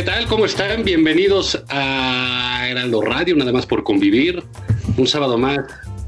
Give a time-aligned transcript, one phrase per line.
[0.00, 0.26] ¿Qué tal?
[0.28, 0.82] ¿Cómo están?
[0.82, 4.42] Bienvenidos a Heraldo Radio, nada más por convivir.
[4.96, 5.58] Un sábado más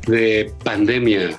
[0.07, 1.39] de pandemia.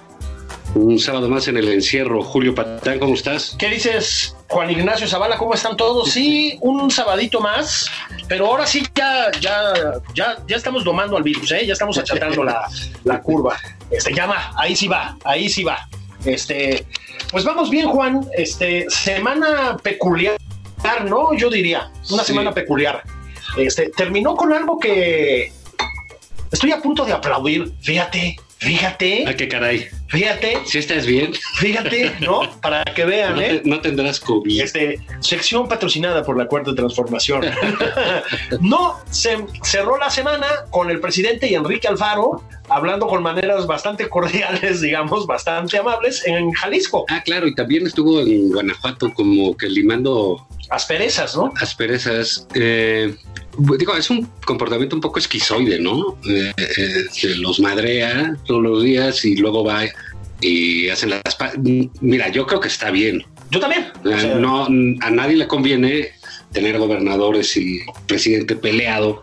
[0.75, 2.22] Un sábado más en el encierro.
[2.22, 3.55] Julio Patán, ¿cómo estás?
[3.58, 5.39] ¿Qué dices, Juan Ignacio Zavala?
[5.39, 6.11] ¿Cómo están todos?
[6.11, 7.89] Sí, un sabadito más,
[8.28, 9.73] pero ahora sí ya, ya,
[10.13, 11.66] ya, ya estamos domando al virus, ¿eh?
[11.66, 12.67] Ya estamos achatando la,
[13.03, 13.58] la curva.
[13.89, 15.89] Este, va, ahí sí va, ahí sí va.
[16.23, 16.85] Este,
[17.31, 18.28] pues vamos bien, Juan.
[18.38, 20.38] Este, semana peculiar,
[21.09, 21.34] ¿no?
[21.34, 22.28] Yo diría, una Sí.
[22.28, 23.03] semana peculiar.
[23.58, 25.52] Este, terminó con algo que
[26.52, 27.72] estoy a punto de aplaudir.
[27.81, 29.88] Fíjate, fíjate, Ah, qué caray.
[30.14, 32.42] Fíjate, Si estás bien, fíjate, ¿no?
[32.61, 33.61] Para que vean, no, ¿eh?
[33.66, 34.61] no tendrás COVID.
[34.61, 37.45] Este, sección patrocinada por la Cuarta Transformación.
[38.61, 44.08] no, se cerró la semana con el presidente y Enrique Alfaro hablando con maneras bastante
[44.08, 47.06] cordiales, digamos, bastante amables en Jalisco.
[47.09, 51.52] Ah, claro, y también estuvo en Guanajuato como que limando Asperezas, ¿no?
[51.59, 52.47] asperezas.
[52.56, 53.16] Eh,
[53.78, 56.18] digo, es un comportamiento un poco esquizoide, ¿no?
[56.28, 59.84] Eh, eh, los madrea todos los días y luego va
[60.41, 61.22] y hacen las...
[62.02, 63.24] Mira, yo creo que está bien.
[63.52, 63.88] Yo también.
[64.03, 66.09] O Eh, sea, no, a nadie le conviene
[66.52, 69.22] tener gobernadores y presidente peleado.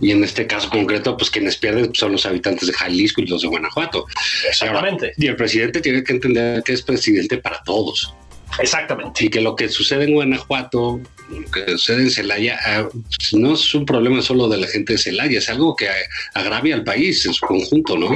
[0.00, 3.42] Y en este caso concreto, pues quienes pierden son los habitantes de Jalisco y los
[3.42, 4.04] de Guanajuato.
[4.48, 8.12] Exactamente, Y el presidente tiene que entender que es presidente para todos.
[8.60, 9.24] Exactamente.
[9.24, 13.54] Y que lo que sucede en Guanajuato, lo que sucede en Celaya, ah, pues, no
[13.54, 15.88] es un problema solo de la gente de Celaya, es algo que
[16.34, 18.10] agravia al país en su conjunto, ¿no?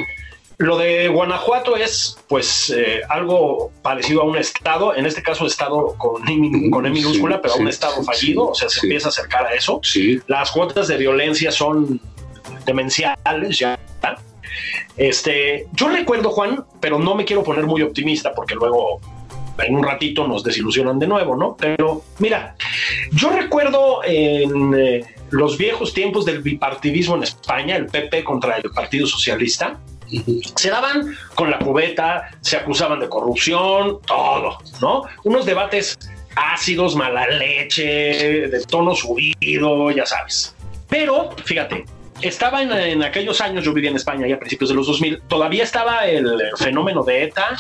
[0.59, 5.95] Lo de Guanajuato es, pues, eh, algo parecido a un estado, en este caso estado
[5.99, 8.81] con, E- con E minúscula, Sí, pero a un estado sí, fallido, o sea, se
[8.87, 9.81] empieza a acercar a eso.
[9.83, 12.01] Sí, las cuotas de violencia son
[12.65, 13.79] demenciales ya.
[14.97, 19.01] Este, yo recuerdo, Juan, pero no me quiero poner muy optimista porque luego
[19.59, 21.57] en un ratito nos desilusionan de nuevo, ¿no?
[21.59, 22.57] Pero mira,
[23.13, 28.71] yo recuerdo en eh, los viejos tiempos del bipartidismo en España, el PP contra el
[28.71, 29.79] Partido Socialista,
[30.55, 35.03] se daban con la cubeta, se acusaban de corrupción, todo, ¿no?
[35.25, 35.99] Unos debates
[36.37, 40.55] ácidos, mala leche, de tono subido, ya sabes.
[40.89, 41.85] Pero, fíjate,
[42.21, 45.23] estaba en, en aquellos años, yo vivía en España ya a principios de los 2000,
[45.29, 47.57] todavía estaba el fenómeno de ETA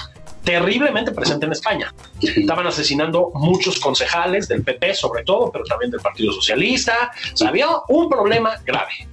[0.46, 1.92] terriblemente presente en España.
[2.22, 7.10] Estaban asesinando muchos concejales del PP, sobre todo, pero también del Partido Socialista.
[7.44, 9.08] Había un problema grave.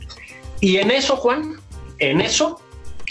[0.61, 1.59] Y en eso, Juan,
[1.97, 2.61] en eso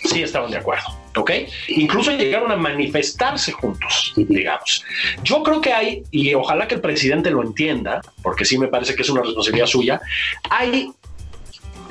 [0.05, 0.85] sí estaban de acuerdo,
[1.17, 1.33] ¿ok?
[1.67, 4.85] Incluso llegaron a manifestarse juntos, digamos.
[5.25, 8.95] Yo creo que hay, y ojalá que el presidente lo entienda, porque sí me parece
[8.95, 10.01] que es una responsabilidad suya,
[10.49, 10.93] hay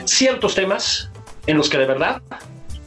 [0.05, 1.11] ciertos temas
[1.45, 2.21] en los que de verdad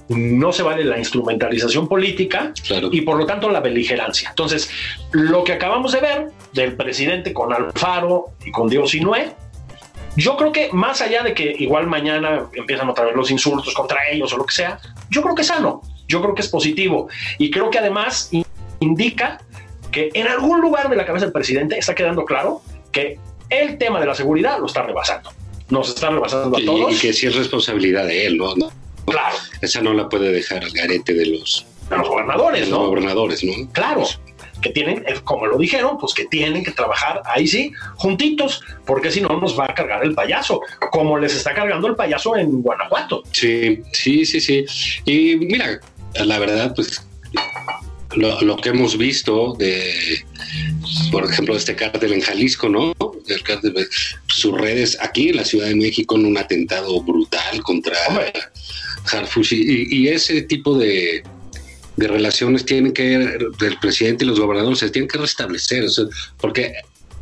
[0.08, 2.90] no se vale la instrumentalización política claro.
[2.92, 4.28] y por lo tanto la beligerancia.
[4.30, 4.70] Entonces,
[5.12, 9.32] lo que acabamos de ver del presidente con Alfaro y con Dios y Noé,
[10.16, 14.08] yo creo que más allá de que igual mañana empiezan otra vez los insultos contra
[14.10, 14.78] ellos o lo que sea,
[15.10, 18.44] yo creo que es sano, yo creo que es positivo y creo que además in-
[18.80, 19.40] indica
[19.90, 22.60] que en algún lugar de la cabeza del presidente está quedando claro
[22.92, 23.18] que
[23.48, 25.30] el tema de la seguridad lo está rebasando.
[25.70, 26.92] Nos está rebasando a Y, todos.
[26.92, 28.54] y que sí es responsabilidad de él, ¿no?
[29.06, 32.70] Claro, Esa no la puede dejar al garete de los, de los de gobernadores, los
[32.70, 32.86] ¿no?
[32.88, 33.52] gobernadores, ¿no?
[33.72, 34.06] Claro,
[34.62, 39.10] que tienen, eh, como lo dijeron, pues que tienen que trabajar ahí sí, juntitos, porque
[39.10, 40.60] si no nos va a cargar el payaso,
[40.90, 43.22] como les está cargando el payaso en Guanajuato.
[43.32, 44.64] Sí, sí, sí, sí.
[45.04, 45.80] Y mira,
[46.14, 47.06] la verdad, pues
[48.16, 50.24] lo, lo que hemos visto de,
[51.10, 52.94] por ejemplo, este cártel en Jalisco, ¿no?
[53.28, 53.74] El cártel,
[54.28, 58.32] sus redes aquí en la Ciudad de México en un atentado brutal contra Hombre.
[59.12, 61.22] Harfush y, y ese tipo de,
[61.96, 66.04] de relaciones tienen que, el presidente y los gobernadores se tienen que restablecer, o sea,
[66.38, 66.74] porque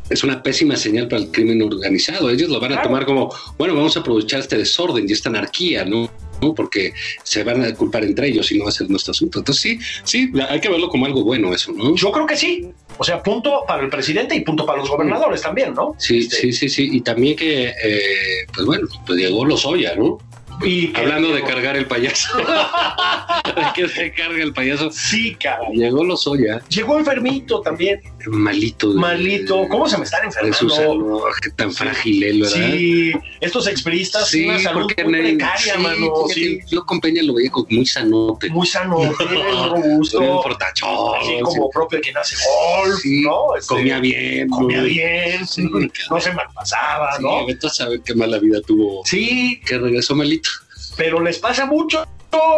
[0.09, 2.29] es una pésima señal para el crimen organizado.
[2.29, 5.85] Ellos lo van a tomar como, bueno, vamos a aprovechar este desorden y esta anarquía,
[5.85, 6.11] ¿no?
[6.41, 6.53] ¿no?
[6.53, 6.93] Porque
[7.23, 9.39] se van a culpar entre ellos y no va a ser nuestro asunto.
[9.39, 11.95] Entonces sí, sí, hay que verlo como algo bueno eso, ¿no?
[11.95, 12.69] Yo creo que sí.
[12.97, 15.95] O sea, punto para el presidente y punto para los gobernadores también, ¿no?
[15.97, 16.89] Sí, Este, sí, sí, sí.
[16.91, 20.19] Y también que, eh, pues bueno, pues llegó Lozoya, ¿no?
[20.65, 22.37] Y Hablando de cargar el payaso.
[23.55, 24.89] de que se carga el payaso.
[24.91, 25.75] Sí, caray.
[25.75, 28.93] Llegó Lozoya, Llegó enfermito también, malito.
[28.93, 29.67] de- malito.
[29.69, 30.75] ¿Cómo se me están De su enfermando?
[30.75, 32.55] salud, qué tan frágil él, ¿verdad?
[32.71, 33.11] Sí,
[33.41, 36.07] estos expriistas, Sí, una salud porque muy precaria, sí, mano.
[36.33, 38.49] Sí, Yo con Peña lo veía como muy sanote.
[38.49, 40.41] muy sano, bien Bien robusto.
[40.43, 41.15] fortachón.
[41.21, 41.41] Así sí.
[41.41, 42.35] como propio quien hace
[42.81, 43.55] golf, ¿no?
[43.57, 44.49] Este, Comía bien.
[44.49, 45.41] Comía bien,
[46.09, 47.45] no se malpasaba, ¿no?
[47.45, 49.01] vete a saber qué mala vida tuvo.
[49.05, 50.49] Sí, Que regresó malito.
[50.97, 52.05] pero les pasa mucho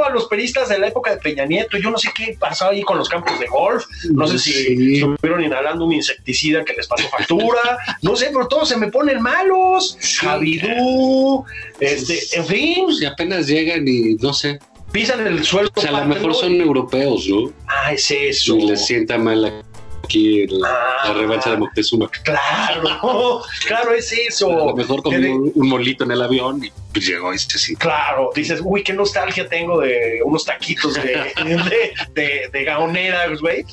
[0.04, 1.77] a los peristas de la época de Peña Nieto.
[1.77, 3.86] Yo no sé qué pasó ahí con los campos de golf.
[4.12, 4.95] No sé si Sí.
[5.01, 7.77] estuvieron inhalando un insecticida que les pasó factura.
[8.01, 9.98] No sé, pero todos se me ponen malos.
[10.19, 11.45] Javidú,
[11.80, 14.60] este, en fin, Si apenas llegan y no sé.
[14.92, 15.69] pisan el suelo.
[15.75, 17.51] O sea, a lo mejor son europeos, ¿no?
[17.68, 18.56] Ah, es eso.
[18.57, 19.63] Y les sienta mal
[20.05, 21.07] aquí la, Ah.
[21.09, 22.09] la revancha de Moctezuma.
[22.23, 24.49] Claro, claro, es A eso.
[24.49, 27.89] lo mejor comió un, un molito en el avión y pues llegó se sintió.
[27.89, 31.01] Claro, dices, uy, qué nostalgia tengo de unos taquitos de,
[31.43, 33.65] de, de, de gaoneras, güey.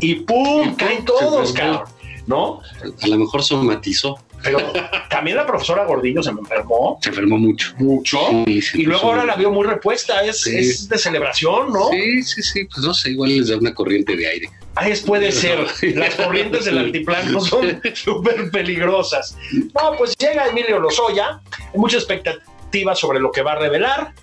[0.00, 1.84] Y pum, Y caen todos, cabrón.
[2.26, 2.60] ¿No?
[3.02, 4.18] A lo mejor somatizó.
[4.42, 4.72] Pero
[5.10, 7.74] también la profesora Gordillo se me enfermó Se enfermó mucho.
[7.78, 8.18] mucho.
[8.46, 10.22] Sí, y luego ahora la veo muy repuesta.
[10.24, 10.56] Es, Sí.
[10.56, 11.88] es de celebración, ¿no?
[11.90, 12.64] Sí, sí, sí.
[12.64, 14.50] Pues no sé, igual les da una corriente de aire.
[14.76, 15.66] Ah, es puede ser.
[15.94, 19.36] Las corrientes del altiplano son súper peligrosas.
[19.52, 21.40] No, pues llega Emilio Lozoya.
[21.72, 24.14] Hay mucha expectativa sobre lo que va a revelar,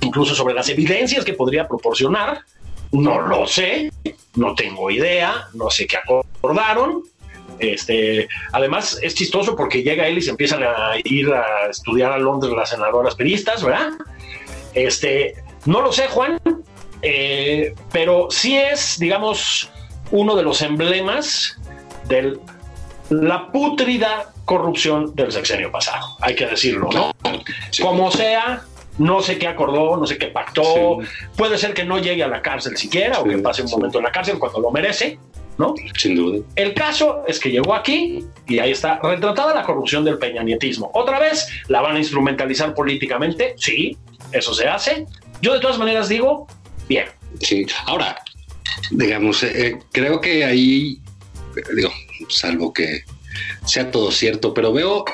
[0.00, 2.40] incluso sobre las evidencias que podría proporcionar.
[2.92, 3.92] No lo sé,
[4.36, 7.02] no tengo idea, no sé qué acordaron.
[7.58, 12.18] Este, además, es chistoso porque llega él y se empiezan a ir a estudiar a
[12.18, 13.90] Londres las senadoras peristas, ¿verdad?
[14.74, 15.34] Este,
[15.64, 16.38] no lo sé, Juan,
[17.02, 19.70] eh, pero sí es, digamos,
[20.10, 21.58] uno de los emblemas
[22.06, 22.38] de
[23.10, 27.12] la pútrida corrupción del sexenio pasado, hay que decirlo, ¿no?
[27.70, 27.82] Sí.
[27.82, 28.62] Como sea,
[28.98, 31.08] no sé qué acordó, no sé qué pactó, Sí.
[31.36, 34.04] puede ser que no llegue a la cárcel siquiera o que pase un momento en
[34.04, 35.18] la cárcel cuando lo merece,
[35.58, 35.74] ¿no?
[35.96, 36.38] Sin duda.
[36.56, 40.90] El caso es que llegó aquí y ahí está retratada la corrupción del peñanietismo.
[40.94, 43.96] Otra vez la van a instrumentalizar políticamente, sí,
[44.32, 45.06] eso se hace.
[45.42, 46.46] Yo de todas maneras digo,
[46.88, 47.06] bien,
[47.40, 47.66] Sí.
[47.86, 48.18] Ahora,
[48.90, 50.98] digamos, eh, eh, creo que ahí,
[51.76, 51.92] digo,
[52.30, 53.04] salvo que
[53.66, 55.04] sea todo cierto, pero veo,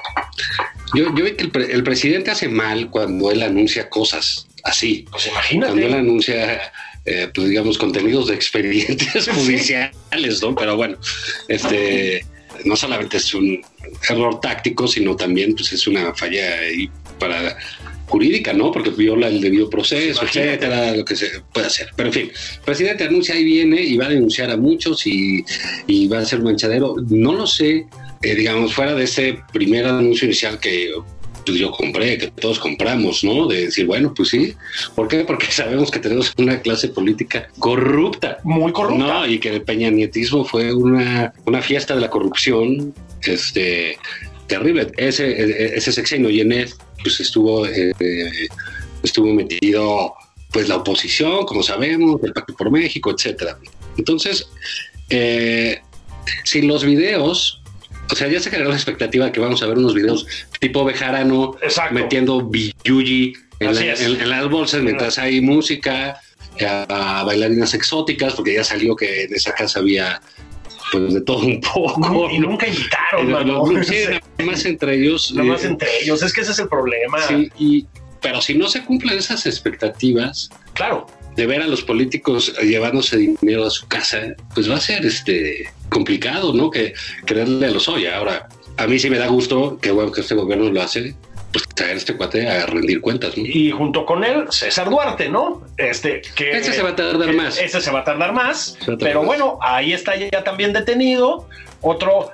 [0.94, 5.06] yo, yo veo que el, pre- el presidente hace mal cuando él anuncia cosas así,
[5.10, 5.98] pues cuando él imagínate.
[5.98, 6.72] anuncia,
[7.04, 10.54] eh, pues digamos, contenidos de expedientes judiciales, ¿no?
[10.54, 10.96] Pero bueno,
[11.48, 12.24] este,
[12.64, 13.60] no solamente es un
[14.08, 16.56] error táctico, sino también pues, es una falla
[17.18, 17.56] para
[18.06, 18.70] jurídica, ¿no?
[18.70, 20.54] Porque viola el debido proceso, Imagínate.
[20.54, 21.88] etcétera, lo que se puede hacer.
[21.96, 25.44] Pero en fin, el presidente anuncia ahí viene y va a denunciar a muchos y,
[25.86, 26.96] y va a ser manchadero.
[27.08, 27.86] No lo sé,
[28.22, 30.92] eh, digamos, fuera de ese primer anuncio inicial que
[31.44, 33.46] pues, yo compré, que todos compramos, ¿no?
[33.46, 34.54] De decir, bueno, pues sí.
[34.94, 35.24] ¿Por qué?
[35.24, 38.38] Porque sabemos que tenemos una clase política corrupta.
[38.44, 39.04] Muy corrupta.
[39.04, 43.98] No, y que el peñanietismo fue una, una fiesta de la corrupción este,
[44.46, 44.92] terrible.
[44.96, 46.70] Ese, ese sexenio y en él
[47.02, 47.92] pues, estuvo, eh,
[49.02, 50.14] estuvo metido
[50.52, 53.58] pues la oposición, como sabemos, el Pacto por México, etcétera.
[53.98, 54.48] Entonces,
[55.10, 55.80] eh,
[56.44, 57.60] si los videos,
[58.10, 60.26] o sea, ya se generó la expectativa de que vamos a ver unos videos
[60.60, 61.94] tipo Bejarano Exacto.
[61.94, 64.00] metiendo billuyi en, Así la- es.
[64.02, 66.20] en- en las bolsas mientras hay música,
[66.64, 70.20] a, a bailarinas exóticas, porque ya salió que en esa casa había
[70.92, 72.30] pues de todo un poco.
[72.30, 74.20] Y nunca invitaron, Eh, los- sí, nada
[74.50, 75.32] más entre ellos.
[75.34, 76.22] Nada más eh, entre ellos.
[76.22, 77.18] Es que ese es el problema.
[77.26, 77.86] sí, y,
[78.20, 81.06] pero si no se cumplen esas expectativas Claro.
[81.36, 85.70] De ver a los políticos llevándose dinero a su casa, pues va a ser este
[85.88, 86.70] complicado, ¿no?
[86.70, 88.06] Que creerle a los hoy.
[88.06, 91.14] Ahora, a mí sí me da gusto que bueno que este gobierno lo hace,
[91.52, 93.44] pues traer a este cuate a rendir cuentas, ¿no?
[93.46, 95.62] Y junto con él, César Duarte, ¿no?
[95.76, 96.50] Este, que.
[96.50, 97.60] Ese se va a tardar más.
[97.60, 98.76] Ese se va a tardar más.
[98.82, 99.26] A tardar pero más.
[99.26, 101.48] bueno, ahí está ya también detenido.
[101.84, 102.30] Otro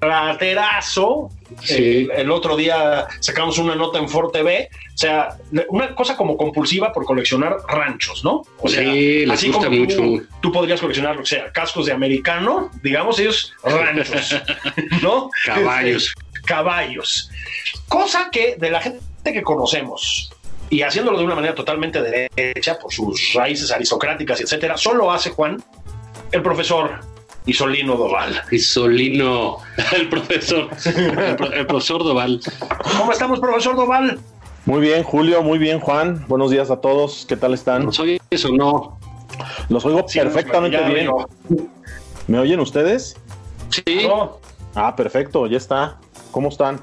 [0.00, 1.30] raterazo.
[1.62, 1.74] Sí.
[1.74, 4.68] El, el otro día sacamos una nota en Fort TV.
[4.94, 5.36] O sea,
[5.68, 8.42] una cosa como compulsiva por coleccionar ranchos, ¿no?
[8.58, 10.24] O sea, Sí, les gusta como tú- mucho.
[10.40, 14.36] Tú, podrías coleccionar, o sea, cascos de americano, digamos, ellos ranchos,
[15.02, 15.30] ¿no?
[15.46, 16.14] Caballos.
[16.44, 17.30] caballos.
[17.88, 19.00] Cosa que de la gente
[19.32, 20.30] que conocemos
[20.68, 25.62] y haciéndolo de una manera totalmente derecha por sus raíces aristocráticas, etcétera, solo hace Juan
[26.32, 27.00] el profesor
[27.46, 28.42] y Solino Doval.
[28.50, 29.58] Y Solino,
[29.96, 32.40] el profesor, el, pro- el profesor Doval.
[32.98, 34.18] ¿Cómo estamos, profesor Doval?
[34.66, 36.24] Muy bien, Julio, muy bien, Juan.
[36.28, 37.24] Buenos días a todos.
[37.28, 37.84] ¿Qué tal están?
[37.86, 38.98] ¿Nos oye eso o no?
[39.68, 41.06] Los oigo Sí, perfectamente ya bien.
[41.06, 41.28] veo.
[42.26, 43.16] ¿Me oyen ustedes?
[43.70, 44.06] Sí,
[44.74, 45.98] Ah, perfecto, ya está.
[46.30, 46.80] ¿Cómo están?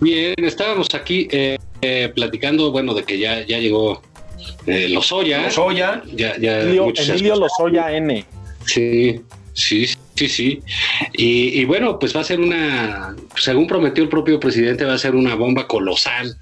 [0.00, 4.02] bien, estábamos aquí eh, eh, platicando, bueno, de que ya, ya llegó
[4.66, 5.50] eh, Lozoya.
[5.50, 6.02] Soya.
[6.14, 8.24] Ya, ya Emilio, Emilio Lozoya N.
[8.66, 9.20] Sí,
[9.58, 10.62] sí, sí, sí.
[11.12, 14.98] Y, y bueno, pues va a ser una, según prometió el propio presidente, va a
[14.98, 16.36] ser una bomba colosal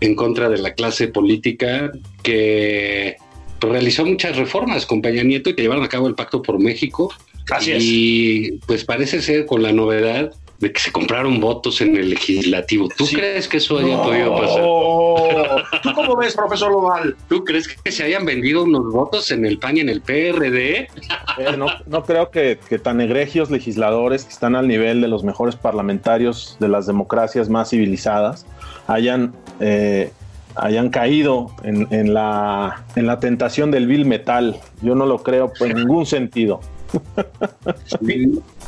[0.00, 1.90] en contra de la clase política
[2.22, 3.16] que
[3.60, 7.12] realizó muchas reformas con Peña Nieto y que llevaron a cabo el Pacto por México.
[7.50, 7.82] Así es.
[7.82, 12.88] y pues parece ser con la novedad de que se compraron votos en el legislativo.
[12.96, 13.16] ¿Tú Sí.
[13.16, 14.60] crees que eso haya podido pasar?
[15.82, 17.16] ¿Tú cómo ves, profesor Doval?
[17.28, 20.88] ¿Tú crees que se hayan vendido unos votos en el PAN y en el PRD?
[21.38, 25.24] Eh, no, no creo que, que tan egregios legisladores que están al nivel de los
[25.24, 28.44] mejores parlamentarios de las democracias más civilizadas
[28.86, 30.12] hayan, eh,
[30.56, 34.56] hayan caído en, en la, en la tentación del vil metal.
[34.82, 36.60] Yo no lo creo en ningún sentido.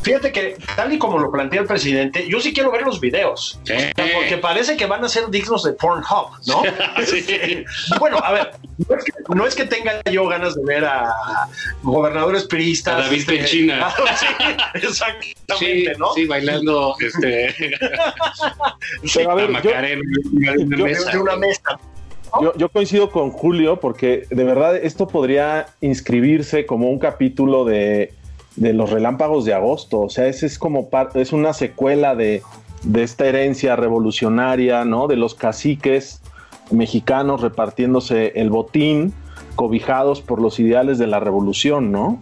[0.02, 3.58] Fíjate que, tal y como lo plantea el presidente, yo sí quiero ver los videos.
[3.64, 3.74] Sí.
[4.14, 6.62] Porque parece que van a ser dignos de Pornhub, ¿no?
[7.06, 7.64] Sí.
[7.98, 8.50] Bueno, a ver,
[8.88, 11.12] no es, que, no es que tenga yo ganas de ver a
[11.82, 12.94] gobernadores priistas.
[12.94, 13.90] A David Pechina.
[14.18, 14.26] sí,
[14.74, 16.12] exactamente, Sí, ¿no?
[16.14, 17.54] sí, bailando este,
[19.14, 19.70] Pero a ver, yo-
[20.76, 21.78] yo- de una mesa.
[22.40, 28.14] Yo, yo coincido con Julio porque de verdad esto podría inscribirse como un capítulo de,
[28.56, 30.00] de los relámpagos de agosto.
[30.00, 32.42] O sea, ese es como parte, es una secuela de,
[32.82, 35.08] de esta herencia revolucionaria, ¿no?
[35.08, 36.20] De los caciques
[36.70, 39.12] mexicanos repartiéndose el botín,
[39.56, 42.20] cobijados por los ideales de la revolución, ¿no?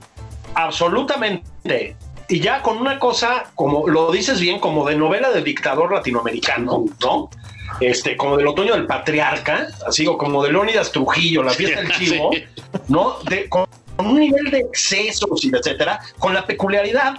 [0.55, 1.97] Absolutamente.
[2.29, 6.85] Y ya con una cosa, como lo dices bien, como de novela de dictador latinoamericano,
[7.01, 7.31] ¿no?
[7.81, 11.93] Este, como del otoño del patriarca, así o como de Leónidas Trujillo, la fiesta del
[11.99, 12.45] chivo, Sí.
[12.89, 13.19] ¿no?
[13.29, 13.67] De, con,
[13.99, 17.17] un nivel de excesos y etcétera, con la peculiaridad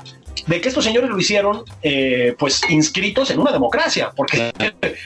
[0.47, 4.51] de que estos señores lo hicieron, eh, pues, inscritos en una democracia, porque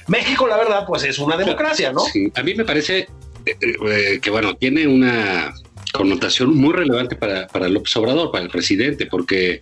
[0.07, 2.01] México, la verdad, pues es una democracia, ¿no?
[2.01, 3.09] Sí, a mí me parece
[3.45, 5.53] eh, eh, que, bueno, tiene una
[5.95, 9.61] connotación muy relevante para, para López Obrador, para el presidente, porque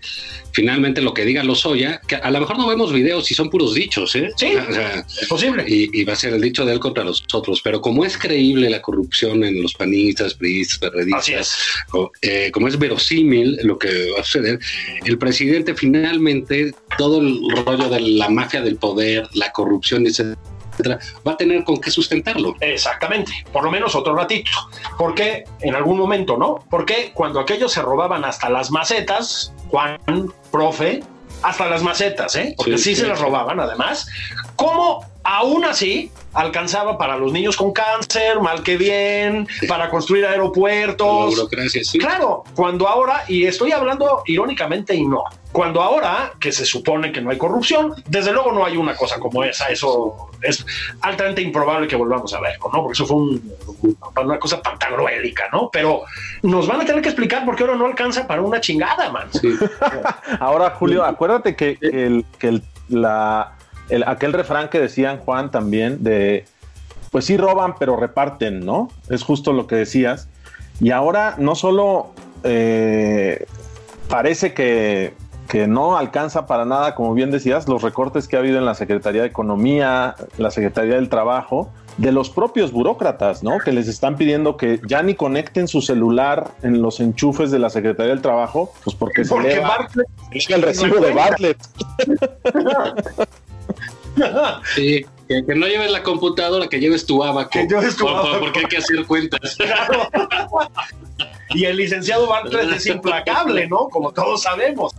[0.51, 3.73] finalmente lo que diga Lozoya, que a lo mejor no vemos videos y son puros
[3.73, 4.29] dichos, ¿eh?
[4.37, 4.53] Sí.
[4.55, 5.65] O sea, Es posible.
[5.67, 8.17] y, y va a ser el dicho de él contra los otros, pero como es
[8.17, 11.57] creíble la corrupción en los panistas, priistas, perredistas,
[11.91, 14.59] o, eh, como es verosímil lo que va a suceder,
[15.05, 20.37] el presidente finalmente, todo el rollo de la mafia del poder, la corrupción, etcétera,
[21.27, 22.55] va a tener con qué sustentarlo.
[22.59, 24.51] Exactamente, por lo menos otro ratito.
[24.97, 26.63] Porque en algún momento, ¿no?
[26.69, 29.99] Porque cuando aquellos se robaban hasta las macetas, Juan,
[30.51, 31.03] profe,
[31.41, 32.53] hasta las macetas, ¿eh?
[32.57, 34.07] Porque sí, Sí, se las robaban además.
[34.55, 41.47] ¿Cómo aún así alcanzaba para los niños con cáncer, mal que bien, para construir aeropuertos?
[41.69, 41.99] sí.
[41.99, 47.21] Claro, cuando ahora, y estoy hablando irónicamente y no, cuando ahora que se supone que
[47.21, 50.65] no hay corrupción, desde luego no hay una cosa como esa, eso es
[51.01, 52.81] altamente improbable que volvamos a verlo, ¿no?
[52.81, 53.53] Porque eso fue un-
[54.23, 55.69] una cosa pantagruélica, ¿no?
[55.71, 56.01] Pero
[56.41, 59.29] nos van a tener que explicar por qué ahora no alcanza para una chingada, man.
[59.31, 59.49] Sí.
[60.39, 63.53] Ahora, Julio, acuérdate que, que el, que el- la,
[63.89, 66.45] el- aquel refrán que decían Juan también de,
[67.11, 68.89] pues sí roban, pero reparten, ¿no?
[69.09, 70.27] Es justo lo que decías.
[70.79, 72.11] Y ahora no solo
[72.43, 73.45] eh,
[74.09, 75.13] parece que,
[75.47, 78.73] que no alcanza para nada, como bien decías, los recortes que ha habido en la
[78.75, 83.59] Secretaría de Economía, la Secretaría del Trabajo, de los propios burócratas, ¿no?
[83.59, 87.69] Que les están pidiendo que ya ni conecten su celular en los enchufes de la
[87.69, 91.57] Secretaría del Trabajo, pues porque, se Porque eleva- Bartlett- el recibo de Bartlett.
[94.75, 97.49] Sí, que, que no lleves la computadora, que lleves tu abaco.
[97.51, 98.39] Que lleves tu Por- abaco.
[98.41, 99.57] Porque hay que hacer cuentas.
[99.63, 100.09] Claro.
[101.49, 103.89] y el licenciado Bartlett es implacable, ¿no?
[103.89, 104.93] Como todos sabemos.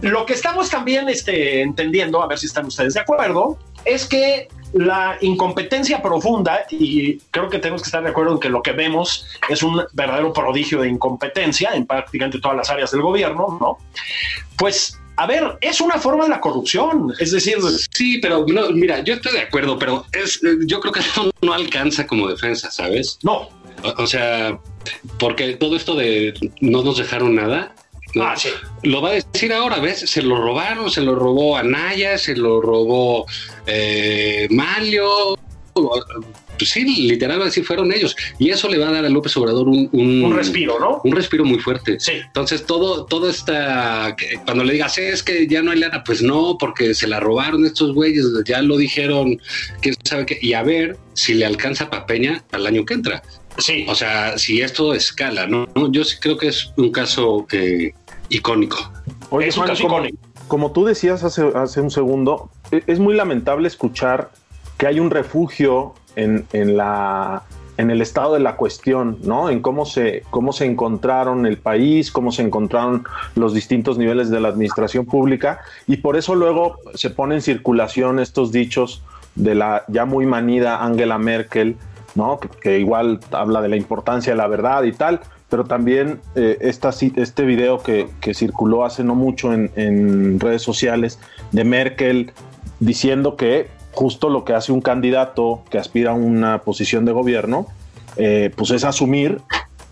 [0.00, 4.48] Lo que estamos también este, entendiendo, a ver si están ustedes de acuerdo, es que
[4.74, 8.72] la incompetencia profunda, y creo que tenemos que estar de acuerdo en que lo que
[8.72, 13.78] vemos es un verdadero prodigio de incompetencia en prácticamente todas las áreas del gobierno, ¿no?
[14.56, 17.56] Pues, a ver, es una forma de la corrupción, es decir,
[17.92, 21.52] Sí, pero no, mira, yo estoy de acuerdo, pero es, yo creo que eso no
[21.52, 23.18] alcanza como defensa, ¿sabes?
[23.24, 23.48] no,
[23.82, 24.58] O, o sea,
[25.18, 27.74] porque todo esto de no nos dejaron nada,
[28.14, 28.24] ¿no?
[28.24, 28.50] Ah, sí.
[28.84, 29.98] lo va a decir ahora, ¿ves?
[30.08, 33.26] Se lo robaron, se lo robó Anaya, se lo robó
[33.66, 35.36] eh, Malio,
[36.64, 38.16] sí, literal así fueron ellos.
[38.38, 41.00] Y eso le va a dar a López Obrador un, un, respiro, ¿no?
[41.04, 41.98] Un respiro muy fuerte.
[42.00, 42.12] Sí.
[42.26, 46.56] Entonces, todo, todo está, cuando le digas, es que ya no hay lana, pues no,
[46.58, 49.40] porque se la robaron estos güeyes, ya lo dijeron,
[49.80, 53.22] quién sabe qué, y a ver si le alcanza para Peña al año que entra.
[53.58, 53.84] Sí.
[53.88, 55.66] O sea, si esto escala, ¿no?
[55.90, 57.92] Yo sí creo que es un caso eh,
[58.28, 58.92] icónico.
[59.30, 60.18] Oye, es un Juan, caso como, icónico.
[60.46, 64.30] como tú decías hace, hace un segundo, e- es muy lamentable escuchar
[64.78, 67.42] que hay un refugio en, en la
[67.78, 69.48] en el estado de la cuestión, ¿no?
[69.48, 73.04] En cómo se, cómo se encontraron el país, cómo se encontraron
[73.36, 78.18] los distintos niveles de la administración pública, y por eso luego se pone en circulación
[78.18, 79.02] estos dichos
[79.36, 81.76] de la ya muy manida Angela Merkel,
[82.16, 82.40] ¿no?
[82.40, 86.90] Que, igual habla de la importancia de la verdad y tal, pero también eh, esta,
[86.90, 91.20] este video que, que circuló hace no mucho en redes sociales
[91.52, 92.32] de Merkel
[92.80, 97.66] diciendo que justo lo que hace un candidato que aspira a una posición de gobierno,
[98.16, 99.40] eh, pues es asumir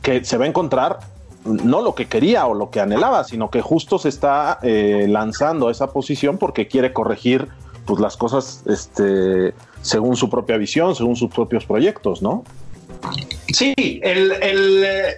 [0.02, 0.98] que se va a encontrar
[1.44, 5.68] no lo que quería o lo que anhelaba, sino que justo se está eh, lanzando
[5.68, 7.48] a esa posición porque quiere corregir
[7.84, 12.42] pues las cosas este, según su propia visión, según sus propios proyectos, ¿no?
[13.52, 15.16] Sí, el, el, eh,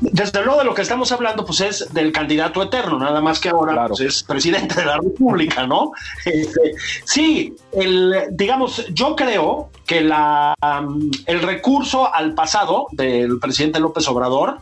[0.00, 3.48] desde luego de lo que estamos hablando, pues es del candidato eterno, nada más que
[3.48, 3.94] ahora Claro.
[3.96, 5.92] pues, es presidente de la República, ¿no?
[6.24, 6.74] Este,
[7.04, 14.06] sí, el, digamos, yo creo que la, um, el recurso al pasado del presidente López
[14.08, 14.58] Obrador,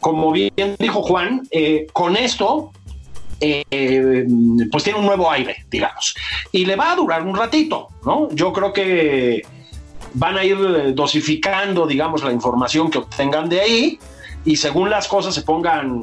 [0.00, 2.72] como bien dijo Juan, eh, con esto
[3.40, 4.26] eh,
[4.70, 6.14] pues tiene un nuevo aire, digamos.
[6.52, 8.28] Y le va a durar un ratito, ¿no?
[8.32, 9.42] Yo creo que
[10.14, 13.98] van a ir eh, dosificando, digamos, la información que obtengan de ahí
[14.44, 16.02] y según las cosas se pongan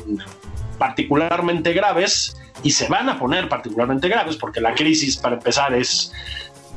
[0.77, 6.11] particularmente graves y se van a poner particularmente graves porque la crisis, para empezar, es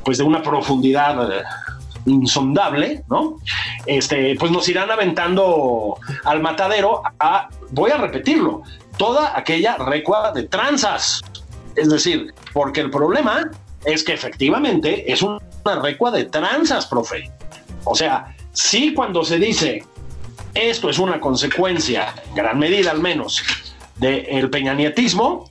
[0.03, 1.43] pues de una profundidad eh,
[2.05, 3.39] insondable, ¿no?
[3.85, 8.63] Este, pues nos irán aventando al matadero a, voy a repetirlo,
[8.97, 11.21] toda aquella recua de tranzas.
[11.75, 13.49] Es decir, porque el problema
[13.83, 15.21] es que efectivamente es
[15.65, 17.31] una recua de tranzas, profe.
[17.83, 19.83] O sea, sí cuando se dice
[20.53, 23.43] esto es una consecuencia, en gran medida al menos,
[23.97, 25.49] del peñanietismo,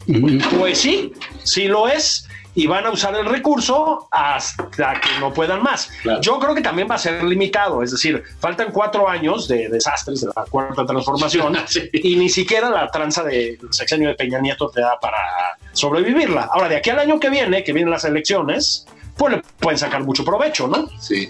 [0.58, 1.12] pues sí,
[1.42, 2.28] sí lo es.
[2.56, 5.90] Y van a usar el recurso hasta que no puedan más.
[6.02, 6.20] Claro.
[6.20, 10.20] Yo creo que también va a ser limitado, es decir, faltan cuatro años de desastres
[10.20, 11.90] de la cuarta transformación Sí.
[11.92, 15.18] y ni siquiera la tranza del sexenio de Peña Nieto te da para
[15.72, 16.48] sobrevivirla.
[16.52, 18.86] Ahora, de aquí al año que viene, que vienen las elecciones,
[19.16, 20.88] pues pueden sacar mucho provecho, ¿no?
[21.00, 21.28] Sí,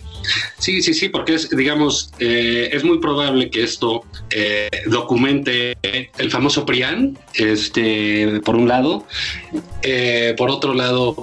[0.58, 6.30] sí, sí, sí, porque es, digamos, eh, es muy probable que esto eh, documente el
[6.30, 9.06] famoso PRIAN, este, por un lado,
[9.82, 11.16] eh, por otro lado,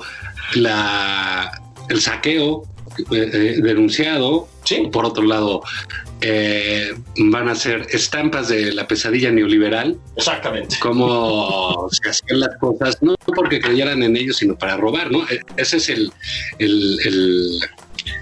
[0.53, 2.63] la, el saqueo
[3.11, 4.87] eh, eh, denunciado, Sí.
[4.91, 5.61] por otro lado,
[6.21, 10.77] eh, van a ser estampas de la pesadilla neoliberal, Exactamente.
[10.79, 15.23] cómo se hacían las cosas, no porque creyeran en ellos, sino para robar, ¿no?
[15.29, 16.11] E- Ese es el,
[16.59, 17.59] el, el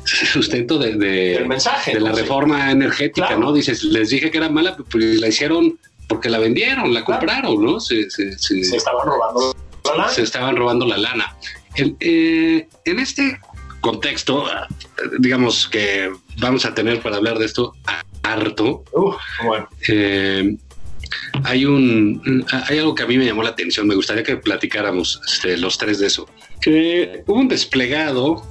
[0.06, 3.42] sustento de, de- El mensaje, de la reforma energética, Claro.
[3.42, 3.54] ¿no?
[3.54, 7.20] Dices, les dije que era mala, pues la hicieron porque la vendieron, la Claro.
[7.20, 7.80] compraron, ¿no?
[7.80, 10.10] Se, se- se- Se estaban robando la lana.
[10.10, 11.36] se estaban robando la lana.
[11.76, 13.40] El- eh, en este
[13.82, 14.46] contexto,
[15.20, 17.74] digamos que vamos a tener para hablar de esto
[18.24, 18.84] harto,
[19.44, 19.68] bueno.
[19.88, 20.56] eh,
[21.44, 23.88] hay un hay algo que a mí me llamó la atención.
[23.88, 26.28] Me gustaría que platicáramos este, los tres de eso.
[26.62, 28.44] Que hubo un desplegado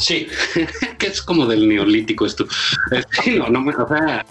[0.00, 0.26] Sí,
[0.98, 2.44] que es como del neolítico esto.
[2.92, 4.24] Eh, Sí, no, no, o sea,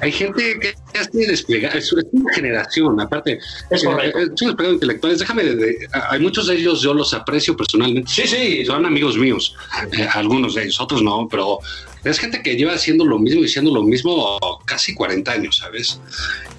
[0.00, 3.38] hay gente que ya está desplegada, es, una generación, aparte,
[3.70, 5.18] Es eh, es un desplegado intelectuales.
[5.18, 8.10] Déjame, de- de- hay muchos de ellos, yo los aprecio personalmente.
[8.12, 8.64] sí, sí.
[8.64, 9.54] Son amigos míos,
[9.98, 11.58] eh, algunos de ellos, otros no, pero
[12.04, 16.00] es gente que lleva haciendo lo mismo y diciendo lo mismo casi 40 años, ¿sabes?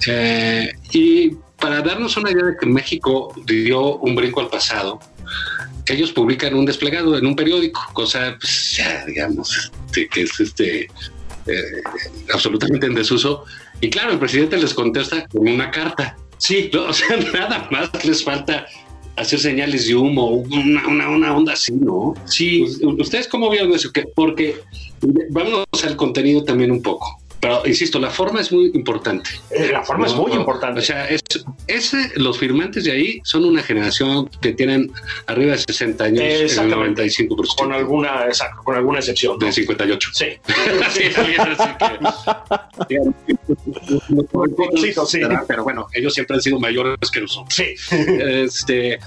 [0.07, 4.99] Eh, y para darnos una idea de que México dio un brinco al pasado,
[5.87, 10.81] ellos publican un desplegado en un periódico, cosa, pues, ya, digamos, este, que es este
[11.45, 11.81] eh,
[12.33, 13.43] absolutamente en desuso.
[13.81, 16.15] Y claro, el presidente les contesta con una carta.
[16.37, 18.65] Sí, No, o sea, nada más les falta
[19.15, 22.15] hacer señales de humo, una, una, una onda así, ¿no?
[22.25, 22.63] sí.
[22.81, 23.91] U- ¿Ustedes cómo vieron eso?
[23.91, 24.59] Que- Porque
[25.31, 27.19] vamos al contenido también un poco.
[27.43, 29.29] Pero insisto, la forma es muy importante.
[29.51, 30.79] Eh, La forma es muy no, importante.
[30.79, 31.21] O sea, es,
[31.67, 34.89] ese, los firmantes de ahí son una generación que tienen
[35.27, 37.03] arriba de 60 años, el Exactamente.
[37.05, 37.55] 95%.
[37.57, 39.37] con alguna, exacto, con alguna excepción.
[39.37, 39.45] ¿no?
[39.45, 40.09] de 58.
[40.13, 40.25] Sí.
[40.93, 41.01] Sí,
[44.31, 45.19] Jovencitos, sí.
[45.21, 47.53] pero, pero bueno, ellos siempre han sido mayores que nosotros.
[47.53, 47.75] Sí.
[47.91, 48.99] Este,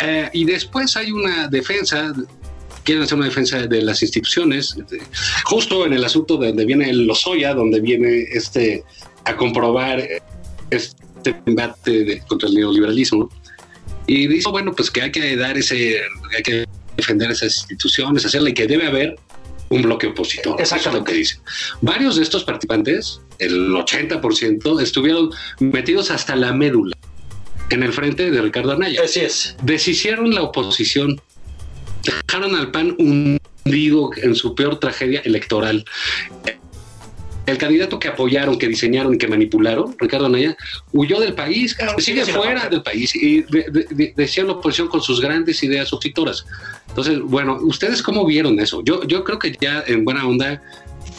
[0.00, 2.12] eh, y después hay una defensa
[2.84, 4.76] quieren hacer una defensa de las instituciones,
[5.44, 8.84] justo en el asunto de donde viene el Lozoya, donde viene este
[9.24, 10.02] a comprobar
[10.70, 13.28] este embate contra el neoliberalismo.
[14.06, 16.00] Y dice, bueno, pues que hay que dar ese,
[16.36, 16.64] hay que
[16.96, 19.16] defender esas instituciones, hacerle que debe haber
[19.68, 20.60] un bloque opositor.
[20.60, 21.38] Eso es lo que dice.
[21.80, 26.96] Varios de estos participantes, el 80%, estuvieron metidos hasta la médula
[27.70, 29.02] en el frente de Ricardo Anaya.
[29.04, 29.56] Así es.
[29.62, 31.20] Deshicieron la oposición,
[32.02, 35.84] dejaron al PAN hundido en su peor tragedia electoral.
[37.46, 40.56] El candidato que apoyaron, que diseñaron y que manipularon, Ricardo Anaya,
[40.92, 43.44] huyó del país, sigue fuera del país y
[44.14, 46.46] decía la oposición con sus grandes ideas opositoras.
[46.88, 48.82] Entonces, bueno, ¿ustedes cómo vieron eso?
[48.84, 50.62] Yo, yo creo que ya en buena onda,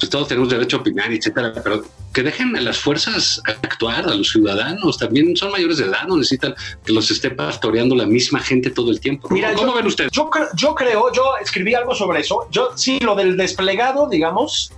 [0.01, 4.15] pues todos tenemos derecho a opinar, etcétera, pero que dejen a las fuerzas actuar, a
[4.15, 8.39] los ciudadanos, también son mayores de edad, no necesitan que los esté pastoreando la misma
[8.39, 9.29] gente todo el tiempo.
[9.29, 10.11] Mira, ¿Cómo ven ustedes?
[10.11, 14.73] Yo, yo creo, yo escribí algo sobre eso, yo sí, lo del desplegado, digamos,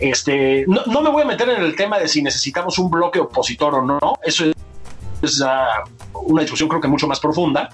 [0.00, 3.20] este, no, no, me voy a meter en el tema de si necesitamos un bloque
[3.20, 4.46] opositor o no, eso
[5.22, 7.68] es, uh, una discusión creo que mucho más profunda.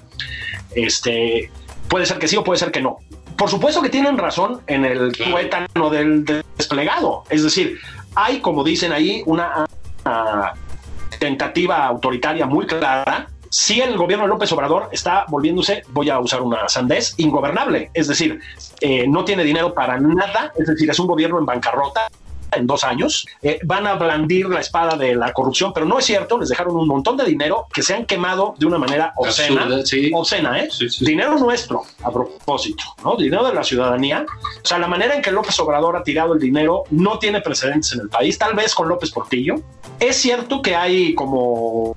[0.74, 1.50] Este,
[1.88, 2.98] puede ser que sí o puede ser que no.
[3.40, 7.78] Por supuesto que tienen razón en el tuétano del, desplegado, es decir,
[8.14, 9.64] hay, como dicen ahí, una
[10.04, 13.30] uh, tentativa autoritaria muy clara.
[13.48, 17.90] Si el gobierno de López Obrador está volviéndose, voy a usar una sandez, ingobernable.
[17.94, 18.40] Es decir,
[18.82, 22.08] eh, no tiene dinero para nada, es decir, es un gobierno en bancarrota
[22.52, 26.04] en dos años, eh, van a blandir la espada de la corrupción, pero no es
[26.04, 29.68] cierto, les dejaron un montón de dinero que se han quemado de una manera obscena,
[30.12, 30.68] obscena, ¿eh?
[31.00, 33.16] dinero nuestro, a propósito, ¿no?
[33.16, 34.24] Dinero de la ciudadanía.
[34.62, 37.92] O sea, la manera en que López Obrador ha tirado el dinero no tiene precedentes
[37.92, 39.56] en el país, tal vez con López Portillo.
[39.98, 41.96] Es cierto que hay como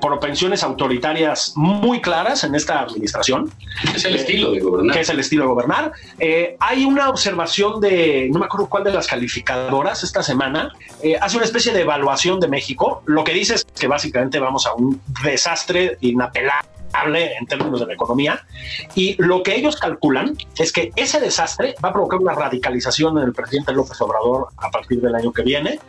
[0.00, 3.50] propensiones autoritarias muy claras en esta administración.
[3.94, 4.94] Es el estilo de gobernar.
[4.94, 5.92] Que es el estilo de gobernar.
[6.18, 10.72] Eh, hay una observación de, no me acuerdo cuál de las calificadoras esta semana,
[11.02, 13.02] eh, hace una especie de evaluación de México.
[13.06, 16.73] Lo que dice es que básicamente vamos a un desastre inapelable
[17.04, 18.46] en términos de la economía.
[18.94, 23.24] Y lo que ellos calculan es que ese desastre va a provocar una radicalización en
[23.24, 25.80] el presidente López Obrador a partir del año que viene.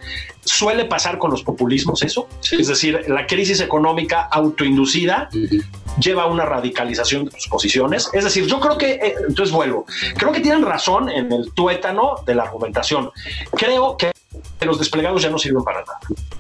[0.44, 5.30] Suele pasar con los populismos eso, es decir, la crisis económica autoinducida
[6.00, 8.10] lleva a una radicalización de sus posiciones.
[8.14, 9.86] Es decir, yo creo que, eh, entonces vuelvo,
[10.18, 13.12] creo que tienen razón en el tuétano de la argumentación.
[13.52, 14.12] Creo que
[14.62, 16.00] los desplegados ya no sirven para nada.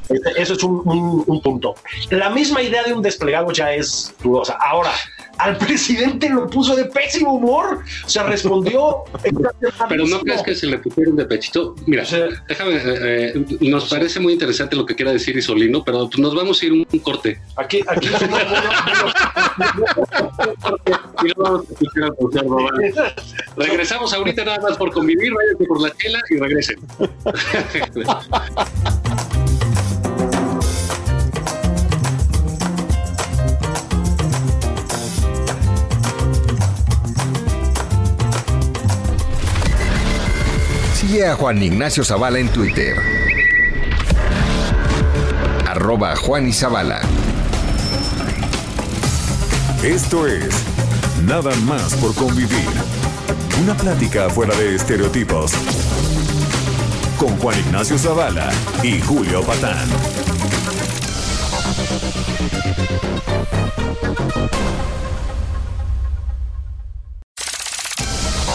[0.09, 1.75] Este, eso es un, punto.
[2.09, 4.57] La misma idea de un desplegado ya es dudosa.
[4.59, 4.91] Ahora,
[5.37, 7.83] al presidente lo puso de pésimo humor.
[8.05, 9.03] O sea, respondió.
[9.89, 11.75] Pero no crees que se le pusieron de pechito.
[11.85, 12.03] Mira,
[12.47, 16.61] déjame, eh, eh, nos parece muy interesante lo que quiera decir Isolino, pero nos vamos
[16.61, 17.39] a ir un, corte.
[17.55, 18.09] Aquí, aquí.
[23.57, 26.79] Regresamos ahorita nada más por convivir, váyanse por la chela y regresen.
[41.23, 42.93] A Juan Ignacio Zavala en Twitter.
[45.65, 46.99] Arroba Juan y Zavala.
[49.81, 50.53] Esto es
[51.25, 52.69] Nada más por convivir.
[53.63, 55.53] Una plática fuera de estereotipos.
[57.17, 58.51] Con Juan Ignacio Zavala
[58.83, 59.87] y Julio Patán.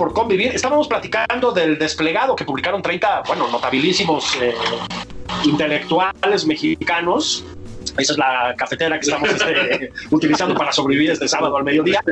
[0.00, 0.52] Por convivir.
[0.54, 4.54] Estábamos platicando del desplegado que publicaron 30, bueno, notabilísimos eh,
[5.44, 7.44] intelectuales mexicanos.
[7.98, 12.02] Esa es la cafetera que estamos este, utilizando para sobrevivir este sábado al mediodía.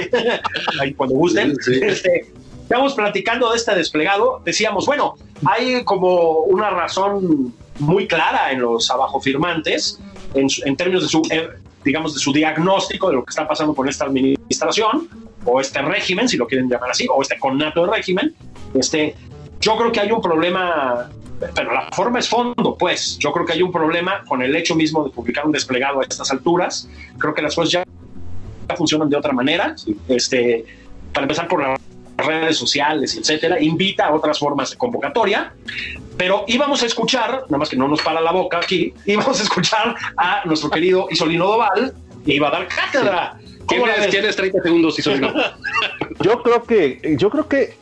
[0.80, 1.54] Ahí cuando gusten.
[1.82, 4.40] Este, estamos platicando de este desplegado.
[4.42, 10.00] Decíamos, bueno, hay como una razón muy clara en los abajo firmantes
[10.32, 11.50] en, en términos de su, eh,
[11.84, 16.28] digamos, de su diagnóstico de lo que está pasando con esta administración o este régimen,
[16.28, 18.34] si lo quieren llamar así, o este connato de régimen,
[18.74, 19.14] este,
[19.60, 21.10] yo creo que hay un problema
[21.54, 23.18] pero la forma es fondo, pues.
[23.18, 26.02] Yo creo que hay un problema con el hecho mismo de publicar un desplegado a
[26.02, 26.88] estas alturas.
[27.18, 27.84] Creo que las cosas ya
[28.76, 29.74] funcionan de otra manera.
[30.08, 30.64] Este,
[31.12, 31.80] para empezar por las
[32.18, 35.54] redes sociales, etcétera, invita a otras formas de convocatoria.
[36.16, 39.42] Pero íbamos a escuchar, nada más que no nos para la boca aquí, íbamos a
[39.42, 43.38] escuchar a nuestro querido Isolino Doval, que iba a dar cátedra.
[43.70, 45.32] ¿Tienes, 30 segundos, Isolino?
[46.20, 47.74] yo creo que, yo creo que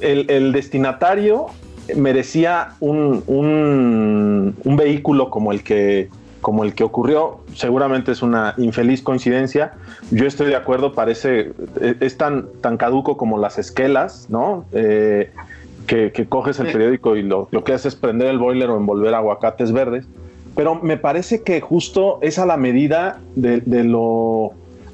[0.00, 1.48] el, el destinatario
[1.96, 6.08] merecía un, un, vehículo como el que
[6.40, 9.74] como el que ocurrió, seguramente es una infeliz coincidencia.
[10.10, 11.52] Yo estoy de acuerdo, parece,
[12.00, 14.64] es tan, tan caduco como las esquelas, ¿no?
[14.72, 15.30] Eh,
[15.86, 19.14] que, coges el periódico y lo, lo, que haces es prender el boiler o envolver
[19.14, 20.04] aguacates verdes.
[20.56, 24.52] Pero me parece que justo es a la medida de lo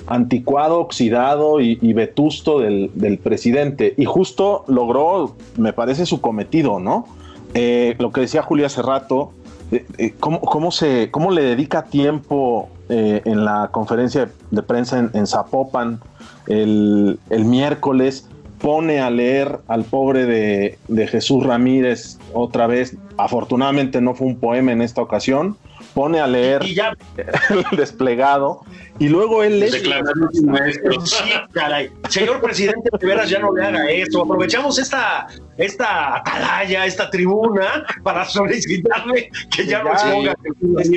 [0.09, 3.95] anticuado, oxidado y, vetusto del, presidente.
[3.97, 7.07] Y justo logró, me parece, su cometido, ¿no?
[7.55, 9.33] Eh, lo que decía Julia hace rato,
[9.71, 16.01] eh, eh, ¿cómo, se, ¿cómo le dedica tiempo en la conferencia de prensa en, Zapopan
[16.47, 18.29] el, miércoles?
[18.61, 22.97] Pone a leer al pobre de, de Jesús Ramírez otra vez.
[23.17, 25.57] Afortunadamente no fue un poema en esta ocasión
[25.99, 28.61] pone a leer el desplegado
[29.01, 29.73] y luego él lee.
[29.73, 31.19] Sí,
[31.53, 31.91] caray.
[32.09, 34.23] Señor presidente, de veras ya no le haga eso.
[34.23, 40.37] Aprovechamos esta, esta atalaya, esta tribuna para solicitarle que ya, no se ponga.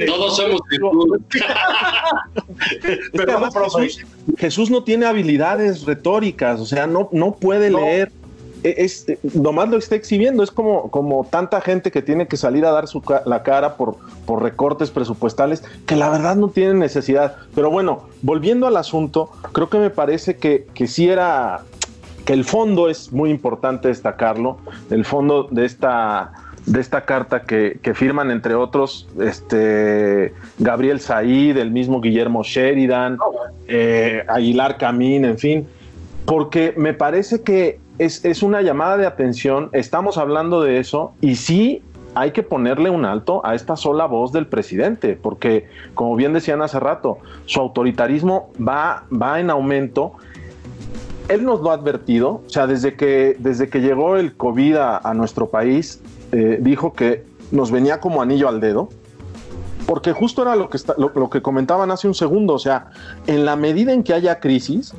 [0.06, 0.62] Todos somos
[3.14, 4.06] Pero Jesús,
[4.38, 8.12] Jesús, no tiene habilidades retóricas, o sea, no, no puede leer
[8.64, 12.66] es, eh, nomás lo está exhibiendo, es como, como tanta gente que tiene que salir
[12.66, 17.36] a dar su la cara por, por recortes presupuestales, que la verdad no tienen necesidad.
[17.56, 21.62] Pero bueno, volviendo al asunto, creo que me parece que, que sí era,
[22.26, 24.58] que el fondo es muy importante destacarlo,
[24.90, 26.32] el fondo de esta
[26.66, 33.18] de esta carta que, que, firman entre otros este Gabriel Said, el mismo Guillermo Sheridan,
[33.68, 35.68] eh, Aguilar Camín, en fin,
[36.26, 41.84] porque me parece que es, una llamada de atención, estamos hablando de eso y sí
[42.16, 46.62] hay que ponerle un alto a esta sola voz del presidente, porque como bien decían
[46.62, 50.14] hace rato, su autoritarismo va, va en aumento.
[51.30, 55.14] Él nos lo ha advertido, o sea, desde que, desde que llegó el COVID a,
[55.14, 56.02] nuestro país,
[56.34, 58.90] eh, dijo que nos venía como anillo al dedo,
[59.86, 62.88] porque justo era lo que, lo que comentaban hace un segundo, o sea,
[63.28, 64.94] en la medida en que haya crisis,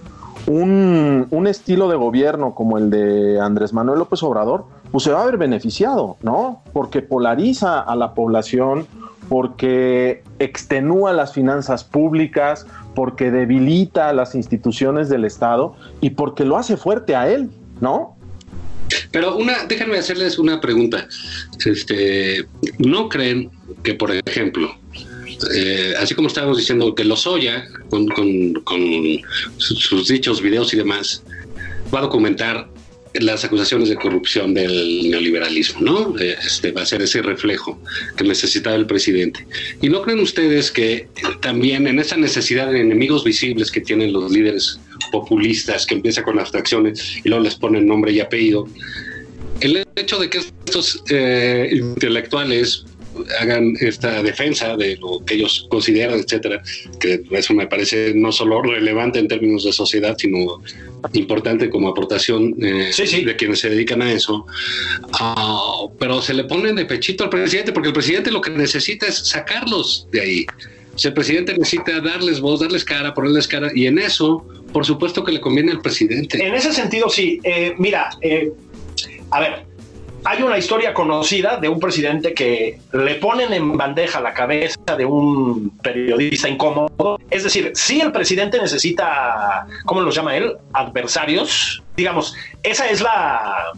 [0.47, 5.27] un, estilo de gobierno como el de Andrés Manuel López Obrador, pues se va a
[5.27, 6.63] ver beneficiado, ¿no?
[6.73, 8.87] Porque polariza a la población,
[9.29, 16.77] porque extenúa las finanzas públicas, porque debilita las instituciones del Estado y porque lo hace
[16.77, 17.51] fuerte a él,
[17.81, 18.17] ¿no?
[19.11, 21.07] Pero una, déjenme hacerles una pregunta.
[21.65, 22.47] Este,
[22.79, 23.51] ¿No creen
[23.83, 24.75] que, por ejemplo,
[25.55, 29.21] eh, así como estábamos diciendo que Lozoya, con, con,
[29.59, 31.23] sus, dichos, videos y demás,
[31.93, 32.69] va a documentar
[33.15, 36.19] las acusaciones de corrupción del neoliberalismo, ¿no?
[36.19, 37.79] Eh, este va a ser ese reflejo
[38.17, 39.47] que necesitaba el presidente.
[39.83, 41.09] ¿Y no creen ustedes que
[41.41, 46.39] también en esa necesidad de enemigos visibles que tienen los líderes populistas, que empieza con
[46.39, 48.67] abstracciones y luego les ponen nombre y apellido,
[49.61, 52.87] el hecho de que estos eh, intelectuales
[53.41, 56.63] hagan esta defensa de lo que ellos consideran, etcétera,
[57.01, 60.63] que eso me parece no solo relevante en términos de sociedad, sino
[61.13, 62.91] importante como aportación eh,
[63.25, 64.47] de quienes se dedican a eso.
[65.13, 69.07] Ah, pero se le ponen de pechito al presidente, porque el presidente lo que necesita
[69.07, 70.47] es sacarlos de ahí.
[71.03, 75.33] el presidente necesita darles voz, darles cara, ponerles cara, y en eso, por supuesto que
[75.33, 76.45] le conviene al presidente.
[76.45, 77.41] En ese sentido, sí.
[77.45, 78.53] Eh, mira, eh,
[79.31, 79.72] a ver,
[80.25, 85.05] hay una historia conocida de un presidente que le ponen en bandeja la cabeza de
[85.05, 87.19] un periodista incómodo.
[87.31, 90.57] Es decir, si el presidente necesita, ¿cómo los llama él?
[90.73, 91.83] Adversarios.
[91.97, 93.73] Digamos, esa es la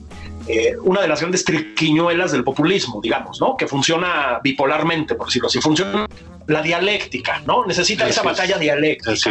[0.46, 3.56] eh, una de las grandes triquiñuelas del populismo, digamos, ¿no?
[3.56, 5.60] Que funciona bipolarmente, por decirlo así.
[5.60, 6.06] Funciona
[6.46, 7.64] la dialéctica, ¿no?
[7.64, 9.30] Necesita esa batalla dialéctica.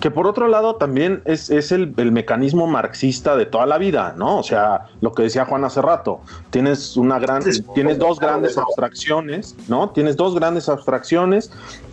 [0.00, 4.38] Que por otro lado también es, el, mecanismo marxista de toda la vida, ¿no?
[4.38, 7.42] O sea, lo que decía Juan hace rato, tienes una gran,
[7.74, 9.90] tienes dos grandes abstracciones, ¿no?
[9.90, 11.50] Tienes dos grandes abstracciones,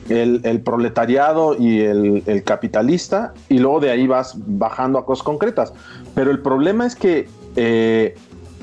[0.09, 5.73] el, proletariado y el, capitalista, y luego de ahí vas bajando a cosas concretas.
[6.15, 8.15] Pero el problema es que eh,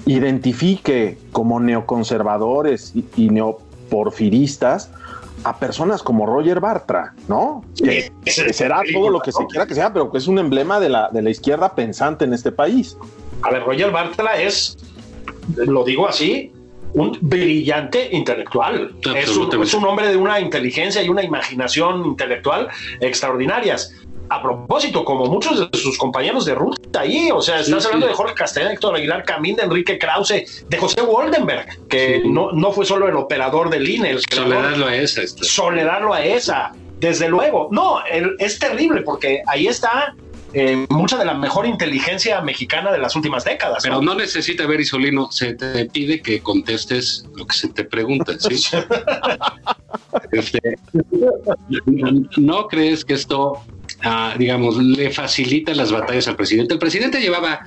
[0.07, 4.91] identifique como neoconservadores y neoporfiristas
[5.45, 7.65] a personas como Roger Bartra, ¿no?
[7.77, 10.89] Que, será todo lo que se quiera que sea, pero que es un emblema de
[10.89, 12.97] la, de la izquierda pensante en este país.
[13.43, 14.77] A ver, Roger Bartra es,
[15.57, 16.53] lo digo así,
[16.95, 18.95] un brillante intelectual.
[19.15, 22.69] Es un, es un, hombre de una inteligencia y una imaginación intelectual
[23.01, 23.93] extraordinarias.
[24.29, 28.15] A propósito, como muchos de sus compañeros de ruta ahí, o sea, estás hablando de
[28.15, 32.85] Jorge Castellán, Héctor Aguilar Camín, de Enrique Krause, de José Woldenberg, que no, no fue
[32.85, 35.23] solo el operador del INE, el Soledarlo a esa.
[35.27, 37.69] Soledarlo a esa, desde luego.
[37.71, 38.01] No,
[38.39, 40.15] es terrible porque ahí está
[40.59, 43.83] eh, mucha de la mejor inteligencia mexicana de las últimas décadas.
[43.83, 48.33] Pero no, necesita ver Isolino, se te pide que contestes lo que se te pregunta,
[48.39, 48.55] ¿sí?
[50.33, 50.79] este,
[52.39, 53.61] ¿No crees que esto,
[54.07, 56.75] ah, digamos, le facilita las batallas al presidente?
[56.75, 57.61] El presidente llevaba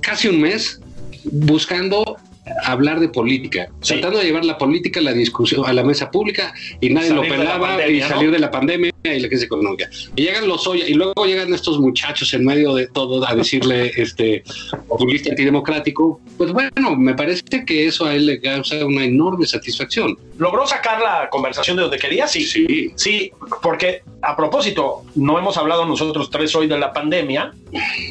[0.00, 0.80] casi un mes
[1.24, 2.16] buscando
[2.64, 6.52] hablar de política, tratando de llevar la política a la discusión, a la mesa pública
[6.80, 9.88] y nadie lo pelaba y salir de la pandemia y la crisis económica.
[10.16, 13.92] Y llegan los Oya y luego llegan estos muchachos en medio de todo a decirle
[13.96, 14.42] este
[14.88, 16.20] populista antidemocrático.
[16.36, 20.18] Pues bueno, me parece que eso a él le causa una enorme satisfacción.
[20.38, 22.26] ¿Logró sacar la conversación de donde quería?
[22.26, 22.44] Sí.
[22.44, 22.92] Sí.
[22.96, 27.52] Sí, porque a propósito, no hemos hablado nosotros tres hoy de la pandemia.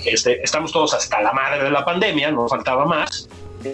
[0.06, 3.28] Este, estamos todos hasta la madre de la pandemia, nos faltaba más.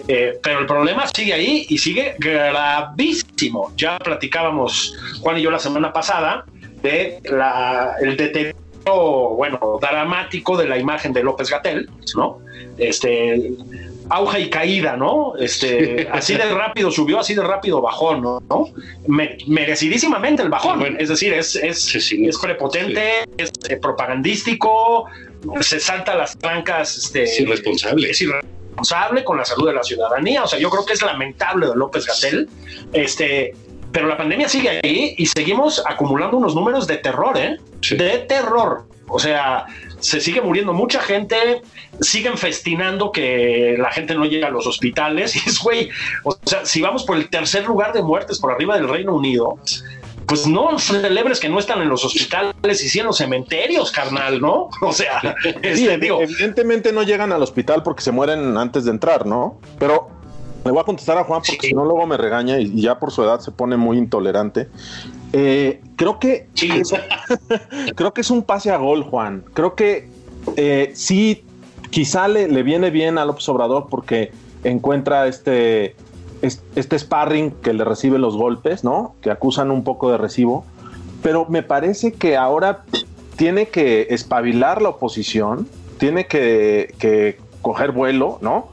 [0.08, 3.72] Eh, pero el problema sigue ahí y sigue gravísimo.
[3.76, 6.44] Ya platicábamos, Juan y yo, la semana pasada
[6.82, 8.54] de la, el deterioro,
[9.36, 12.38] bueno, dramático de la imagen de López Gatel, ¿no?
[12.78, 13.52] Este,
[14.08, 15.34] auge y caída, ¿no?
[15.38, 18.40] Este, así de rápido subió, así de rápido bajó, ¿no?
[19.06, 20.96] merecidísimamente el bajón.
[20.98, 25.06] es decir, es, es, es prepotente, es eh, propagandístico,
[25.60, 26.96] se salta las trancas.
[26.96, 28.10] Este, es irresponsable.
[28.10, 30.44] Es irresponsable responsable con la salud de la ciudadanía.
[30.44, 32.48] O sea, yo creo que es lamentable de López Gatel.
[32.92, 33.54] Este,
[33.92, 37.58] pero la pandemia sigue ahí y seguimos acumulando unos números de terror, ¿eh?
[37.90, 38.84] De terror.
[39.08, 39.66] O sea,
[39.98, 41.62] se sigue muriendo mucha gente,
[42.00, 45.34] siguen festinando que la gente no llega a los hospitales.
[45.44, 45.90] Y es, güey,
[46.24, 49.58] o sea, si vamos por el tercer lugar de muertes por arriba del Reino Unido,
[50.30, 54.40] pues no celebres que no están en los hospitales y sí en los cementerios, carnal,
[54.40, 54.70] ¿no?
[54.80, 59.26] O sea, este, digo, evidentemente no llegan al hospital porque se mueren antes de entrar,
[59.26, 59.58] ¿no?
[59.80, 60.08] Pero
[60.64, 63.10] me voy a contestar a Juan porque si no luego me regaña y, ya por
[63.10, 64.68] su edad se pone muy intolerante.
[65.32, 66.46] Eh, creo que
[67.96, 69.44] creo que es un pase a gol, Juan.
[69.52, 70.08] Creo que
[70.54, 71.44] eh, sí,
[71.90, 74.30] quizá le, le viene bien al Obrador porque
[74.62, 75.96] encuentra este
[76.42, 79.14] este sparring que le recibe los golpes, ¿no?
[79.20, 80.64] Que acusan un poco de recibo.
[81.22, 82.84] Pero me parece que ahora
[83.36, 88.68] tiene que espabilar la oposición, tiene que, coger vuelo, ¿no?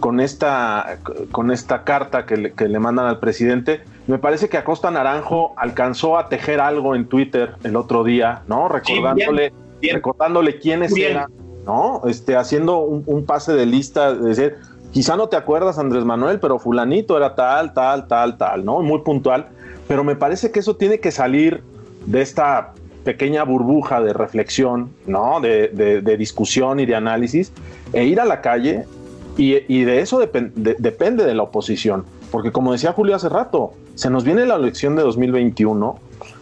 [0.00, 0.98] Con esta,
[1.32, 3.80] con esta carta que le, mandan al presidente.
[4.06, 8.68] Me parece que Acosta Naranjo alcanzó a tejer algo en Twitter el otro día, ¿no?
[8.68, 9.52] Recordándole,
[9.82, 11.30] recordándole quiénes eran,
[11.66, 12.02] ¿no?
[12.06, 14.56] Este, haciendo un, un, pase de lista, de decir,
[14.92, 18.80] Quizá no te acuerdas, Andrés Manuel, pero fulanito era tal, tal, tal, tal, ¿no?
[18.80, 19.48] Muy puntual.
[19.86, 21.62] Pero me parece que eso tiene que salir
[22.06, 22.72] de esta
[23.04, 25.40] pequeña burbuja de reflexión, ¿no?
[25.40, 27.52] De, discusión y de análisis,
[27.92, 28.84] e ir a la calle,
[29.36, 32.04] y, de eso depende de la oposición.
[32.30, 35.98] Porque como decía Julio hace rato, se nos viene la elección de 2021,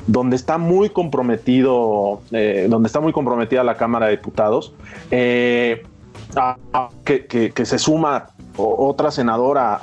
[0.07, 4.75] donde está muy comprometido, eh, donde está muy comprometida la Cámara de Diputados,
[5.11, 5.85] eh,
[7.05, 9.75] que, se suma otra senadora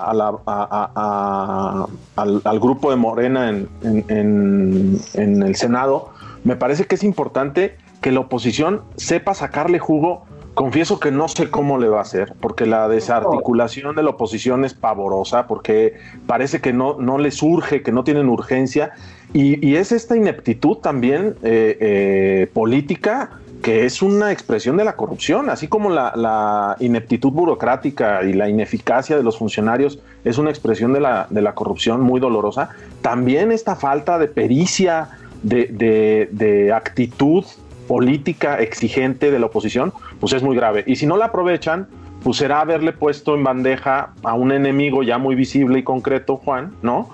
[2.16, 6.10] al, grupo de Morena en, el Senado,
[6.44, 10.26] me parece que es importante que la oposición sepa sacarle jugo.
[10.54, 14.66] Confieso que no sé cómo le va a hacer, porque la desarticulación de la oposición
[14.66, 15.96] es pavorosa, porque
[16.28, 18.92] parece que no, no le surge, que no tienen urgencia,
[19.34, 23.32] y, es esta ineptitud también eh, eh, política
[23.64, 29.16] que es una expresión de la corrupción, así como la, ineptitud burocrática y la ineficacia
[29.16, 32.72] de los funcionarios es una expresión de la, de la corrupción muy dolorosa,
[33.02, 35.12] también esta falta de pericia,
[35.44, 37.46] de, actitud
[37.88, 40.84] política exigente de la oposición, pues es muy grave.
[40.86, 41.88] Y si no la aprovechan,
[42.22, 46.74] pues será haberle puesto en bandeja a un enemigo ya muy visible y concreto, Juan,
[46.82, 47.10] ¿no?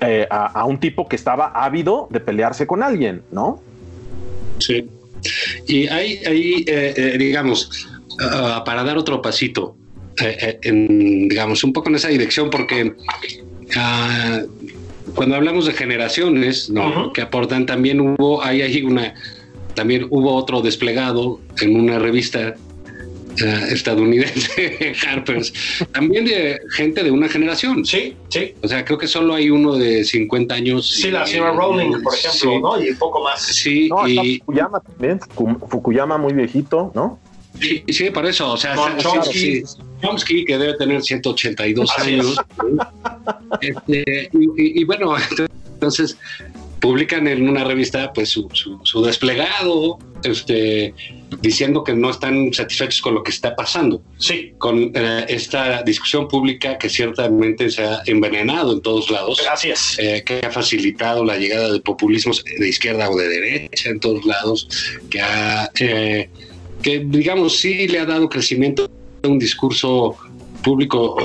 [0.00, 3.60] Eh, a, a, un tipo que estaba ávido de pelearse con alguien, ¿no?
[4.58, 4.88] Sí.
[5.66, 7.88] Y hay, hay eh, eh, digamos,
[8.20, 9.76] ah, para dar otro pasito,
[10.20, 12.94] eh, digamos, un poco en esa dirección, porque
[13.76, 14.42] ah,
[15.14, 17.12] cuando hablamos de generaciones, ¿no?
[17.12, 19.14] Que aportan, también hubo, hay ahí una,
[19.74, 22.54] también hubo otro desplegado en una revista
[23.36, 25.52] estadounidense, Harper's,
[25.92, 27.84] también de gente de una generación.
[27.84, 28.54] Sí, sí.
[28.62, 30.88] O sea, creo que solo hay uno de 50 años.
[30.88, 32.82] Sí, la señora Rowling, por ejemplo, ¿no?
[32.82, 33.42] Y un poco más.
[33.42, 35.20] Sí, y Fukuyama también,
[35.68, 37.18] Fukuyama muy viejito, ¿no?
[37.60, 38.74] Sí, sí, por eso, o sea,
[39.30, 39.62] sí,
[40.02, 42.36] Chomsky, que debe tener 182 años.
[43.60, 45.14] Este, y, bueno,
[45.74, 46.16] entonces
[46.80, 48.48] publican en una revista pues su,
[48.82, 50.94] su, desplegado, este,
[51.40, 54.02] diciendo que no están satisfechos con lo que está pasando.
[54.18, 54.52] Sí.
[54.58, 59.40] Con eh, esta discusión pública que ciertamente se ha envenenado en todos lados.
[59.50, 59.98] Así es.
[59.98, 64.24] Eh, que ha facilitado la llegada de populismos de izquierda o de derecha en todos
[64.24, 64.68] lados,
[65.10, 66.28] que ha, eh,
[66.82, 68.90] que digamos sí le ha dado crecimiento
[69.22, 70.16] a un discurso
[70.62, 71.16] público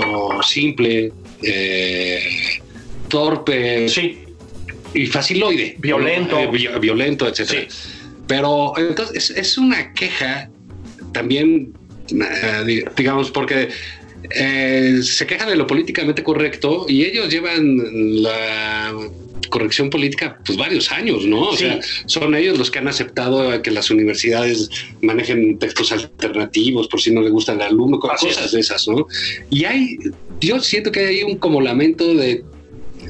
[0.44, 1.12] simple,
[3.10, 3.90] torpe.
[3.90, 4.24] Sí
[4.94, 5.76] y faciloide.
[5.80, 6.40] Violento.
[6.40, 7.68] Eh, violento, etcétera.
[8.28, 10.50] Pero entonces es, una queja
[11.14, 11.74] también,
[12.10, 13.70] eh, digamos, porque
[14.32, 18.94] eh, se quejan de lo políticamente correcto y ellos llevan la
[19.50, 21.50] corrección política pues varios años, ¿no?
[21.50, 24.70] O sea, son ellos los que han aceptado que las universidades
[25.02, 29.08] manejen textos alternativos por si no le gusta el alumno, cosas de esas, ¿no?
[29.50, 29.98] Y hay,
[30.42, 32.44] yo siento que hay un como lamento de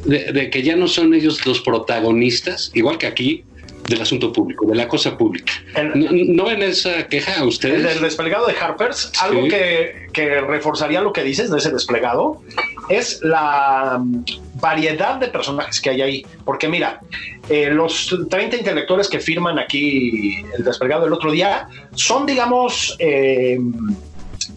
[0.05, 3.43] de, que ya no son ellos los protagonistas, igual que aquí,
[3.87, 5.53] del asunto público, de la cosa pública.
[5.95, 7.95] ¿No, ven esa queja a ustedes?
[7.95, 12.41] El desplegado de Harpers, algo que, que, reforzaría lo que dices de ese desplegado,
[12.89, 14.25] es la mm,
[14.55, 16.25] variedad de personajes que hay ahí.
[16.43, 16.99] Porque mira,
[17.49, 23.57] eh, los 30 intelectuales que firman aquí el desplegado el otro día son, digamos, eh,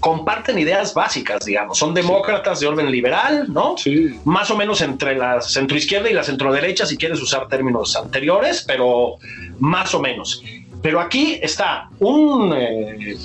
[0.00, 1.78] comparten ideas básicas, digamos.
[1.78, 3.76] Son demócratas de orden liberal, ¿no?
[3.76, 4.18] Sí.
[4.24, 9.16] Más o menos entre la centroizquierda y la centroderecha, si quieres usar términos anteriores, pero
[9.58, 10.42] más o menos.
[10.82, 13.16] Pero aquí está un eh,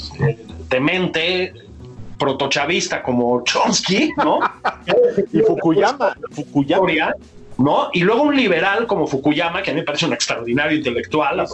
[0.69, 1.53] demente
[2.19, 4.39] protochavista como Chomsky, ¿no?
[5.33, 7.13] y Fukuyama, Fukuyama.
[7.57, 7.89] ¿no?
[7.93, 11.45] Y luego un liberal como Fukuyama, que a mí me parece un extraordinario intelectual.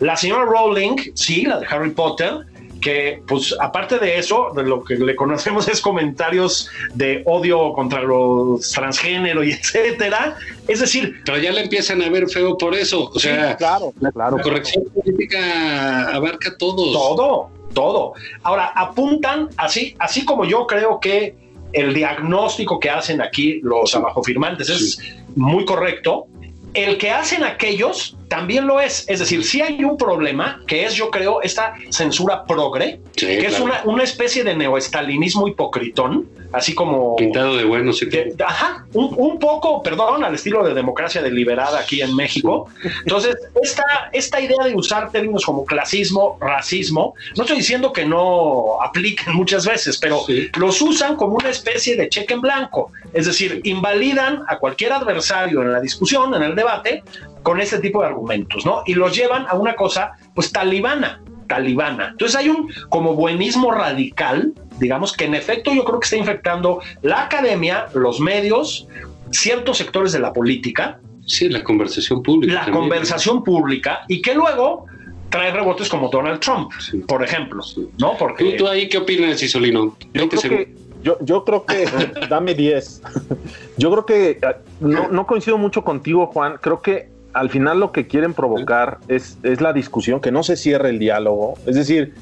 [0.00, 2.46] La señora Rowling, sí, la de Harry Potter,
[2.84, 8.02] que pues aparte de eso, de lo que le conocemos es comentarios de odio contra
[8.02, 10.36] los transgénero y etcétera.
[10.68, 13.10] Es decir, pero ya le empiezan a ver feo por eso.
[13.14, 14.36] O sea, claro, claro.
[14.36, 16.92] La corrección política abarca todo.
[16.92, 18.12] Todo, todo.
[18.42, 21.34] Ahora apuntan así, así como yo creo que
[21.72, 24.98] el diagnóstico que hacen aquí los abajo firmantes es
[25.34, 26.26] muy correcto.
[26.74, 29.08] El que hacen aquellos también lo es.
[29.08, 33.60] Es decir, si hay un problema que es, yo creo, esta censura progre, que es
[33.60, 37.16] una, una, especie de neoestalinismo hipocritón, así como...
[37.16, 38.08] Pintado de bueno, sí.
[38.44, 42.68] ajá, un, poco, perdón, al estilo de democracia deliberada aquí en México.
[43.02, 48.80] Entonces, esta, esta idea de usar términos como clasismo, racismo, no estoy diciendo que no
[48.82, 50.20] apliquen muchas veces, pero
[50.56, 52.92] los usan como una especie de cheque en blanco.
[53.12, 57.02] Es decir, invalidan a cualquier adversario en la discusión, en el debate,
[57.42, 58.82] con ese tipo de argumentos, ¿no?
[58.86, 62.08] Y los llevan a una cosa, pues, talibana, talibana.
[62.12, 66.80] Entonces hay un como buenismo radical, digamos, que en efecto yo creo que está infectando
[67.02, 68.86] la academia, los medios,
[69.30, 71.00] ciertos sectores de la política.
[71.26, 72.66] Sí, la conversación pública.
[72.66, 74.86] La conversación pública y que luego
[75.30, 76.70] trae rebotes como Donald Trump,
[77.08, 77.62] por ejemplo,
[77.98, 78.16] ¿no?
[78.16, 78.52] Porque...
[78.52, 79.96] ¿Tú, ahí qué opinas, Isolino?
[80.12, 81.86] Yo creo que, yo, yo creo que,
[82.30, 83.02] dame 10.
[83.76, 86.58] Yo creo que ah, no, no coincido mucho contigo, Juan.
[86.60, 90.56] Creo que al final lo que quieren provocar es, es, la discusión, que no se
[90.56, 91.54] cierre el diálogo.
[91.66, 92.14] Es decir,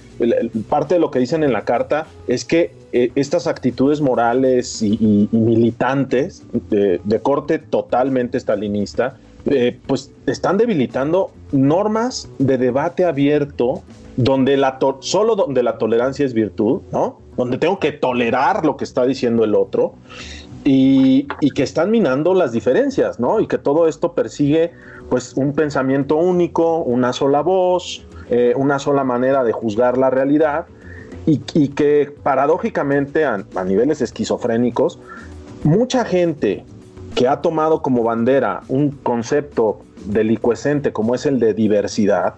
[0.69, 5.29] parte de lo que dicen en la carta es que eh, estas actitudes morales y,
[5.31, 13.83] militantes de, corte totalmente stalinista, eh, pues están debilitando normas de debate abierto
[14.17, 17.19] donde la solo donde la tolerancia es virtud, ¿no?
[17.37, 19.95] Donde tengo que tolerar lo que está diciendo el otro
[20.65, 23.41] y, que están minando las diferencias, ¿no?
[23.41, 24.73] Y que todo esto persigue
[25.13, 30.65] pues un pensamiento único, una sola voz, eh, una sola manera de juzgar la realidad
[31.27, 34.99] y, que paradójicamente a, niveles esquizofrénicos,
[35.65, 36.65] mucha gente
[37.15, 42.33] que ha tomado como bandera un concepto delicuescente como es el de diversidad,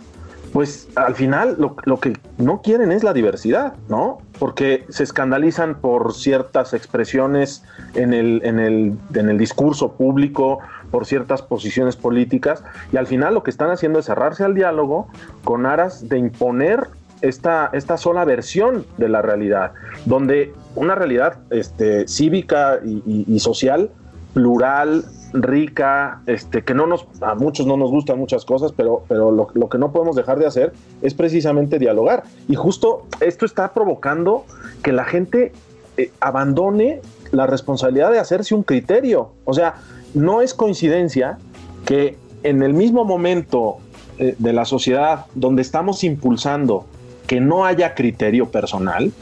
[0.52, 4.18] pues al final lo, lo, que no quieren es la diversidad, ¿no?
[4.40, 7.62] Porque se escandalizan por ciertas expresiones
[7.94, 10.58] en el, en el, en el discurso público,
[10.90, 12.62] por ciertas posiciones políticas,
[12.92, 15.08] y al final lo que están haciendo es cerrarse al diálogo
[15.44, 16.88] con aras de imponer
[17.20, 19.72] esta, esta sola versión de la realidad,
[20.04, 23.90] donde una realidad este, cívica y, social
[24.34, 29.30] plural, rica, este, que no nos, a muchos no nos gustan muchas cosas, pero, pero
[29.30, 30.72] lo, que no podemos dejar de hacer
[31.02, 32.24] es precisamente dialogar.
[32.48, 34.44] Y justo esto está provocando
[34.82, 35.52] que la gente
[35.96, 39.30] eh, abandone la responsabilidad de hacerse un criterio.
[39.44, 39.76] O sea,
[40.14, 41.38] no es coincidencia
[41.84, 43.78] que en el mismo momento
[44.18, 46.86] eh, de la sociedad donde estamos impulsando
[47.26, 49.12] que no haya criterio personal,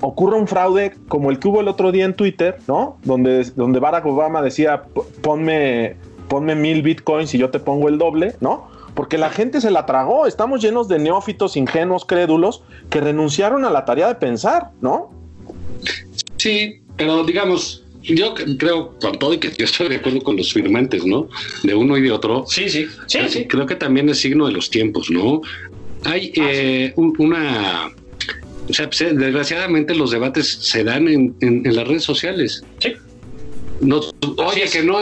[0.00, 2.98] ocurra un fraude como el que hubo el otro día en Twitter, ¿no?
[3.02, 4.84] Donde, Barack Obama decía,
[5.22, 5.96] ponme,
[6.28, 8.68] ponme mil bitcoins y yo te pongo el doble, ¿no?
[8.94, 10.26] Porque la gente se la tragó.
[10.26, 15.10] Estamos llenos de neófitos, ingenuos, crédulos, que renunciaron a la tarea de pensar, ¿no?
[16.36, 20.52] Sí, pero digamos, yo creo con todo y que yo estoy de acuerdo con los
[20.52, 21.28] firmantes, ¿no?
[21.62, 22.44] De uno y de otro.
[22.48, 23.46] Sí, sí, sí, sí.
[23.46, 25.40] Creo que también es signo de los tiempos, ¿no?
[26.04, 27.92] Hay eh, un- una...
[28.68, 32.64] O sea, eh, desgraciadamente los debates se dan en, en- en las redes sociales.
[32.80, 32.92] Sí.
[33.80, 34.00] No,
[34.38, 34.72] oye, es.
[34.72, 34.98] que no,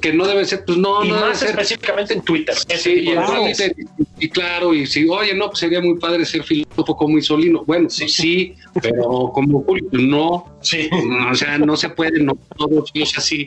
[0.00, 1.50] que no debe ser, pues no, y no más ser.
[1.50, 2.54] específicamente en Twitter.
[2.76, 3.56] Sí, y, tipo de en cosas.
[3.56, 3.74] Twitter,
[4.18, 7.62] y, y claro, y si, oye, no, pues sería muy padre ser filósofo como Isolino.
[7.66, 10.90] Bueno, sí, sí, pero como Julio, no, Sí.
[11.30, 13.46] o sea, no se puede, no todos es así.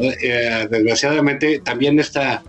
[0.00, 2.42] Eh, desgraciadamente, también esta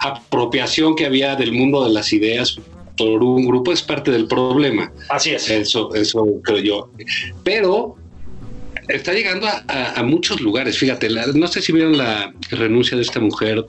[0.00, 2.56] apropiación que había del mundo de las ideas
[2.96, 4.92] por un grupo es parte del problema.
[5.08, 5.48] Así es.
[5.48, 6.90] Eso, eso creo yo.
[7.44, 7.96] Pero
[8.94, 10.78] está llegando a, a- a muchos lugares.
[10.78, 13.64] Fíjate, la- no sé si vieron la renuncia de esta mujer,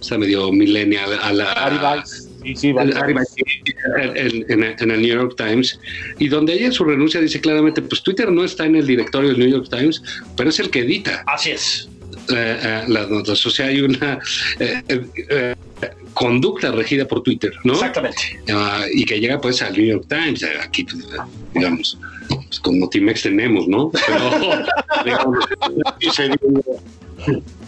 [0.00, 2.04] está medio millennial, a la.
[2.04, 5.78] Sí, sí, en, en- en el New York Times,
[6.18, 9.30] y donde ella en su renuncia dice claramente, pues Twitter no está en el directorio
[9.30, 10.02] del New York Times,
[10.36, 11.88] pero es el que edita Así es.
[12.30, 13.44] eh, eh, las notas.
[13.46, 14.18] O sea, hay una
[14.58, 15.54] eh, eh, eh,
[16.14, 17.74] conducta regida por Twitter, ¿no?
[17.74, 18.40] Exactamente.
[18.52, 20.96] Ah, y que llega pues al New York Times, aquí, pues,
[21.54, 21.96] digamos,
[22.52, 23.90] pues, como Timex tenemos, ¿no?
[24.06, 24.64] Pero,
[25.06, 25.38] digamos,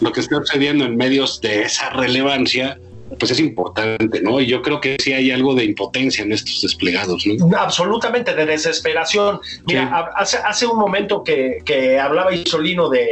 [0.01, 2.79] lo que está sucediendo- en medios de esa relevancia,
[3.19, 4.41] pues es importante, ¿no?
[4.41, 7.57] Y yo creo que sí hay algo de impotencia en estos desplegados, ¿no?
[7.57, 9.41] Absolutamente de desesperación.
[9.67, 10.13] Mira, Sí.
[10.17, 13.07] hace, hace un momento que, que hablaba Isolino del,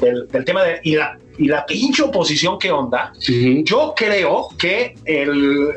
[0.00, 3.12] del, del tema de y la, y la pinche oposición que onda.
[3.64, 5.68] Yo creo que el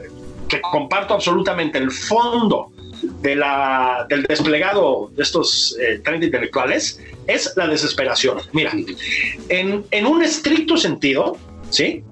[0.47, 2.71] que comparto absolutamente el fondo
[3.21, 8.37] del desplegado de estos eh, 30 intelectuales es la desesperación.
[8.53, 8.71] Mira,
[9.49, 11.37] en, en un estricto sentido,
[11.69, 12.03] ¿sí?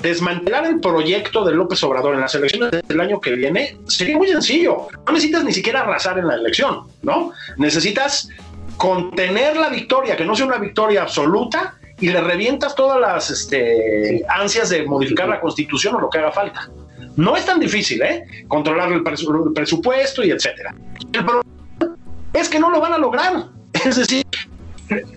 [0.00, 4.28] Desmantelar el proyecto de López Obrador en las elecciones del año que viene sería muy
[4.28, 4.88] sencillo.
[5.06, 7.32] No necesitas ni siquiera arrasar en la elección, ¿no?
[7.56, 8.28] Necesitas
[8.76, 14.24] contener la victoria, que no sea una victoria absoluta, y le revientas todas las este,
[14.28, 16.68] ansias de modificar la constitución o lo que haga falta.
[17.16, 18.24] No es tan difícil, ¿eh?
[18.48, 20.74] Controlar el, presu- el presupuesto y etcétera.
[21.12, 21.42] El problema
[22.32, 23.46] es que no lo van a lograr.
[23.84, 24.24] Es decir,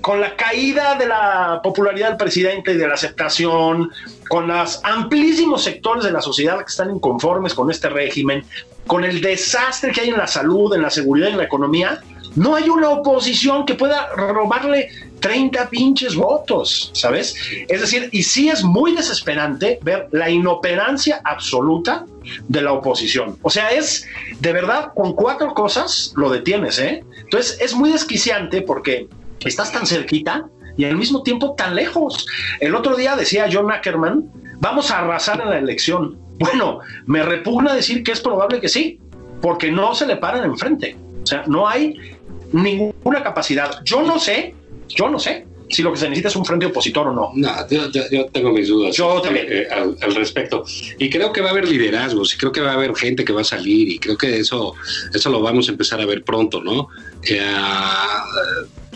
[0.01, 3.89] con la caída de la popularidad del presidente y de la aceptación,
[4.29, 8.43] con los amplísimos sectores de la sociedad que están inconformes con este régimen,
[8.87, 12.01] con el desastre que hay en la salud, en la seguridad en la economía,
[12.35, 14.89] no hay una oposición que pueda robarle
[15.21, 17.35] 30 pinches votos, ¿sabes?
[17.67, 22.05] Es decir, y sí es muy desesperante ver la inoperancia absoluta
[22.47, 23.37] de la oposición.
[23.41, 24.07] O sea, es
[24.39, 27.03] de verdad con cuatro cosas lo detienes, ¿eh?
[27.17, 29.07] Entonces es muy desquiciante porque
[29.43, 30.45] estás tan cerquita
[30.77, 32.27] y al mismo tiempo tan lejos.
[32.59, 34.29] El otro día decía John Ackerman,
[34.59, 36.17] vamos a arrasar en la elección.
[36.37, 38.99] Bueno, me repugna decir que es probable que sí,
[39.41, 40.97] porque no se le paran enfrente.
[41.23, 42.14] O sea, no hay
[42.63, 43.81] ninguna capacidad.
[43.83, 44.55] Yo no sé,
[44.89, 47.31] yo no sé si lo que se necesita es un frente opositor o no.
[47.33, 49.47] No, yo, yo- yo tengo mis dudas Yo este, también.
[49.49, 50.63] eh, al, al respecto.
[50.99, 53.33] Y creo que va a haber liderazgos, y creo que va a haber gente que
[53.33, 54.75] va a salir, y creo que eso,
[55.13, 56.87] eso lo vamos a empezar a ver pronto, ¿no?
[57.27, 57.41] Eh,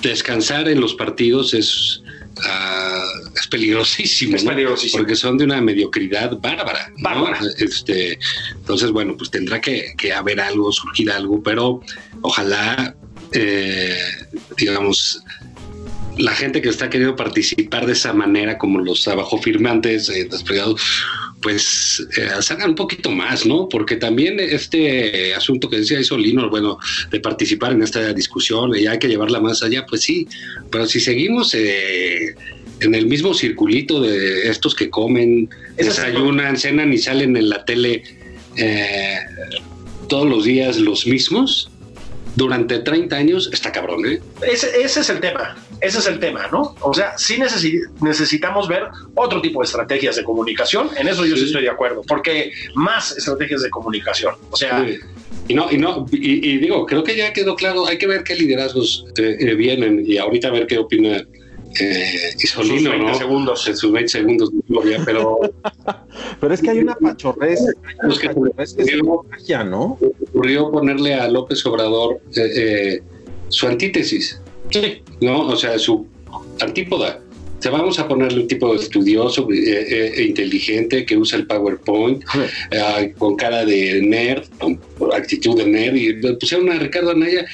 [0.02, 2.02] descansar en los partidos es,
[2.46, 3.04] ah,
[3.36, 4.52] es peligrosísimo, Es ¿no?
[4.52, 5.02] peligrosísimo.
[5.02, 6.92] Porque son de una mediocridad bárbara.
[6.98, 7.04] ¿no?
[7.04, 7.40] Bárbara.
[7.58, 8.18] Este,
[8.54, 11.82] entonces, bueno, pues tendrá que, que haber algo, surgir algo, pero
[12.22, 12.96] ojalá,
[13.34, 13.98] eh,
[14.58, 15.24] digamos,
[16.18, 20.82] la gente que está queriendo participar de esa manera, como los abajo firmantes eh, desplegados,
[21.42, 23.70] pues eh, salgan un poquito más, ¿no?
[23.70, 26.78] Porque también este asunto que decía Isolino, bueno,
[27.12, 30.28] de participar en esta discusión y hay que llevarla más allá, pues sí,
[30.70, 32.36] pero si seguimos eh,
[32.82, 38.04] en el mismo circulito de estos que comen, desayunan, cenan y salen en la tele
[38.58, 39.20] eh,
[40.08, 41.72] todos los días los mismos,
[42.36, 44.22] durante 30 años, está cabrón, ¿eh?
[44.42, 46.76] Ese, ese es el tema, ese es el tema, ¿no?
[46.82, 48.84] O sea, sí necesi- necesitamos ver
[49.16, 51.48] otro tipo de estrategias de comunicación, en eso yo sí Sí.
[51.48, 54.98] estoy de acuerdo, porque más estrategias de comunicación, o sea, Sí.
[55.48, 58.24] Y no, y no, y, y digo, creo que ya quedó claro, hay que ver
[58.24, 61.24] qué liderazgos eh, eh, vienen y ahorita a ver qué opina
[61.80, 63.16] eh, Isolino, Sus 20 ¿no?
[63.16, 63.68] segundos.
[63.68, 64.52] En sus 20 segundos,
[65.06, 65.40] pero
[66.42, 69.98] Pero es que hay una pachorrez, hay una Los que- pachorrez que contagia, ¿no?
[70.40, 73.02] Ocurrió ponerle a López Obrador eh, eh,
[73.50, 75.48] su antítesis, sí, ¿no?
[75.48, 76.08] O sea, su
[76.62, 77.20] antípoda.
[77.58, 82.24] O sea, vamos a ponerle un tipo de estudioso, e inteligente, que usa el PowerPoint,
[82.72, 84.80] eh, con cara de nerd, con
[85.14, 87.46] actitud de nerd, y le pusieron a Ricardo Anaya,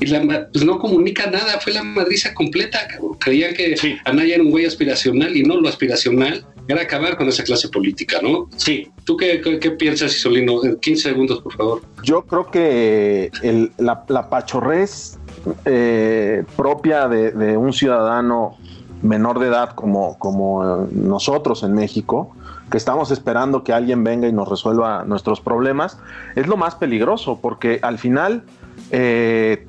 [0.00, 2.88] y la, pues no comunica nada, fue la madriza completa.
[3.18, 3.74] Creían que
[4.06, 8.18] Anaya era un güey aspiracional y no lo aspiracional era acabar con esa clase política,
[8.22, 8.48] ¿no?
[8.56, 8.90] Sí.
[9.04, 10.64] ¿Tú qué, qué, piensas, Isolino?
[10.64, 11.82] En 15 segundos, por favor.
[12.02, 15.18] Yo creo que el, la, la, pachorrez
[15.64, 18.56] eh, propia de, de, un ciudadano
[19.02, 22.34] menor de edad como, como nosotros en México,
[22.70, 25.98] que estamos esperando que alguien venga y nos resuelva nuestros problemas,
[26.36, 28.44] es lo más peligroso, porque al final
[28.90, 29.66] eh,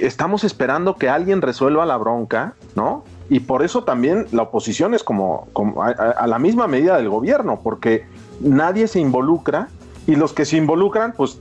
[0.00, 3.04] estamos esperando que alguien resuelva la bronca, ¿no?
[3.30, 5.48] Y por eso también la oposición es como,
[5.82, 8.06] a, la misma medida del gobierno, porque
[8.40, 9.68] nadie se involucra
[10.06, 11.38] y los que se involucran, pues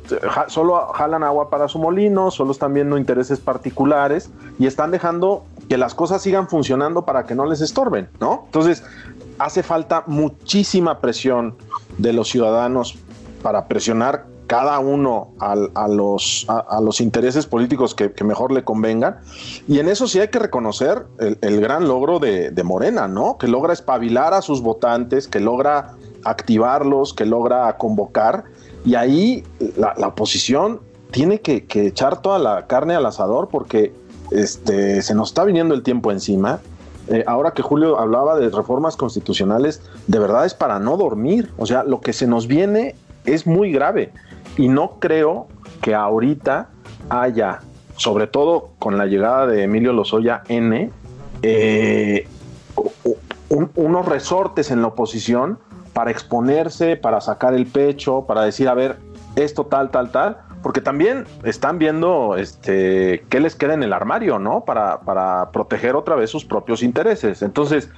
[0.47, 4.29] solo jalan agua para su molino, solo están viendo intereses particulares
[4.59, 8.43] y están dejando que las cosas sigan funcionando para que no les estorben, ¿no?
[8.45, 8.83] Entonces,
[9.39, 11.55] hace falta muchísima presión
[11.97, 12.97] de los ciudadanos
[13.41, 15.55] para presionar cada uno a,
[15.87, 19.17] los, a, los intereses políticos que, mejor le convengan.
[19.67, 23.37] Y en eso sí hay que reconocer el, gran logro de, Morena, ¿no?
[23.37, 28.45] Que logra espabilar a sus votantes, que logra activarlos, que logra convocar.
[28.85, 29.43] Y ahí
[29.75, 30.79] la, oposición
[31.11, 33.93] tiene que, echar toda la carne al asador porque
[34.31, 36.61] este, se nos está viniendo el tiempo encima.
[37.09, 41.51] Eh, ahora que Julio hablaba de reformas constitucionales, de verdad es para no dormir.
[41.57, 42.95] O sea, lo que se nos viene
[43.25, 44.11] es muy grave.
[44.57, 45.47] Y no creo
[45.81, 46.69] que ahorita
[47.09, 47.59] haya,
[47.95, 50.91] sobre todo con la llegada de Emilio Lozoya N,
[51.43, 52.27] eh,
[53.75, 55.59] unos resortes en la oposición
[55.93, 58.97] para exponerse, para sacar el pecho, para decir, a ver,
[59.35, 64.39] esto tal, tal, tal, porque también están viendo este, qué les queda en el armario,
[64.39, 64.61] ¿no?
[64.65, 67.41] Para, para proteger otra vez sus propios intereses.
[67.41, 67.89] Entonces,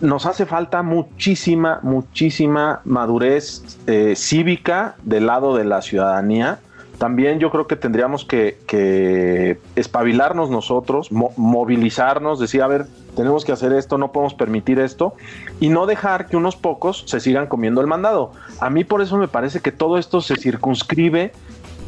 [0.00, 6.58] nos hace falta muchísima, muchísima madurez eh, cívica del lado de la ciudadanía.
[6.98, 13.52] También yo creo que tendríamos que, que espabilarnos nosotros, movilizarnos, decir, a ver, tenemos que
[13.52, 15.14] hacer esto, no podemos permitir esto,
[15.60, 18.32] y no dejar que unos pocos se sigan comiendo el mandado.
[18.60, 21.32] A mí por eso me parece que todo esto se circunscribe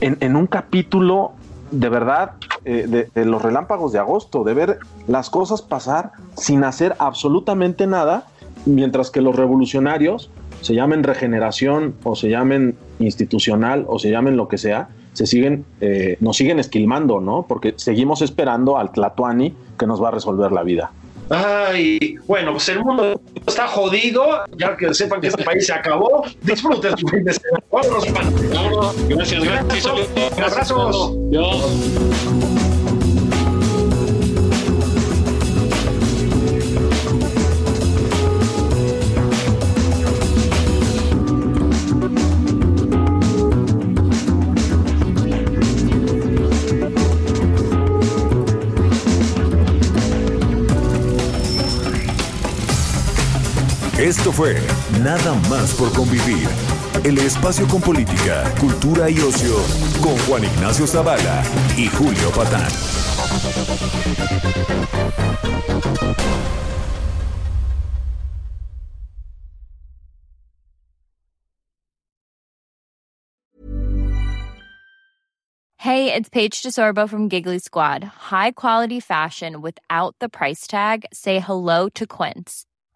[0.01, 1.33] en, un capítulo
[1.71, 2.33] de verdad
[2.65, 8.27] eh, de, los relámpagos de agosto, de ver las cosas pasar sin hacer absolutamente nada,
[8.65, 10.31] mientras que los revolucionarios,
[10.61, 15.65] se llamen regeneración o se llamen institucional o se llamen lo que sea, se siguen,
[15.81, 17.45] eh, nos siguen esquilmando, ¿no?
[17.47, 20.91] Porque seguimos esperando al Tlatuani que nos va a resolver la vida.
[21.31, 24.25] Ay, bueno, pues el mundo está jodido.
[24.57, 26.25] Ya que sepan que este país se acabó.
[26.43, 27.58] Disfruten su fin de semana.
[27.81, 28.05] Vámonos,
[29.09, 29.87] Gracias, gracias.
[30.43, 31.13] Abrazos.
[53.99, 54.57] Esto fue
[55.01, 56.49] Nada más por convivir.
[57.05, 59.57] El espacio con política, cultura y ocio
[60.03, 61.43] con Juan Ignacio Zavala
[61.77, 62.69] y Julio Patán.
[75.81, 78.03] Hey, it's Paige DeSorbo from Giggly Squad.
[78.03, 81.07] High quality fashion without the price tag.
[81.13, 82.68] Say hello to Quince.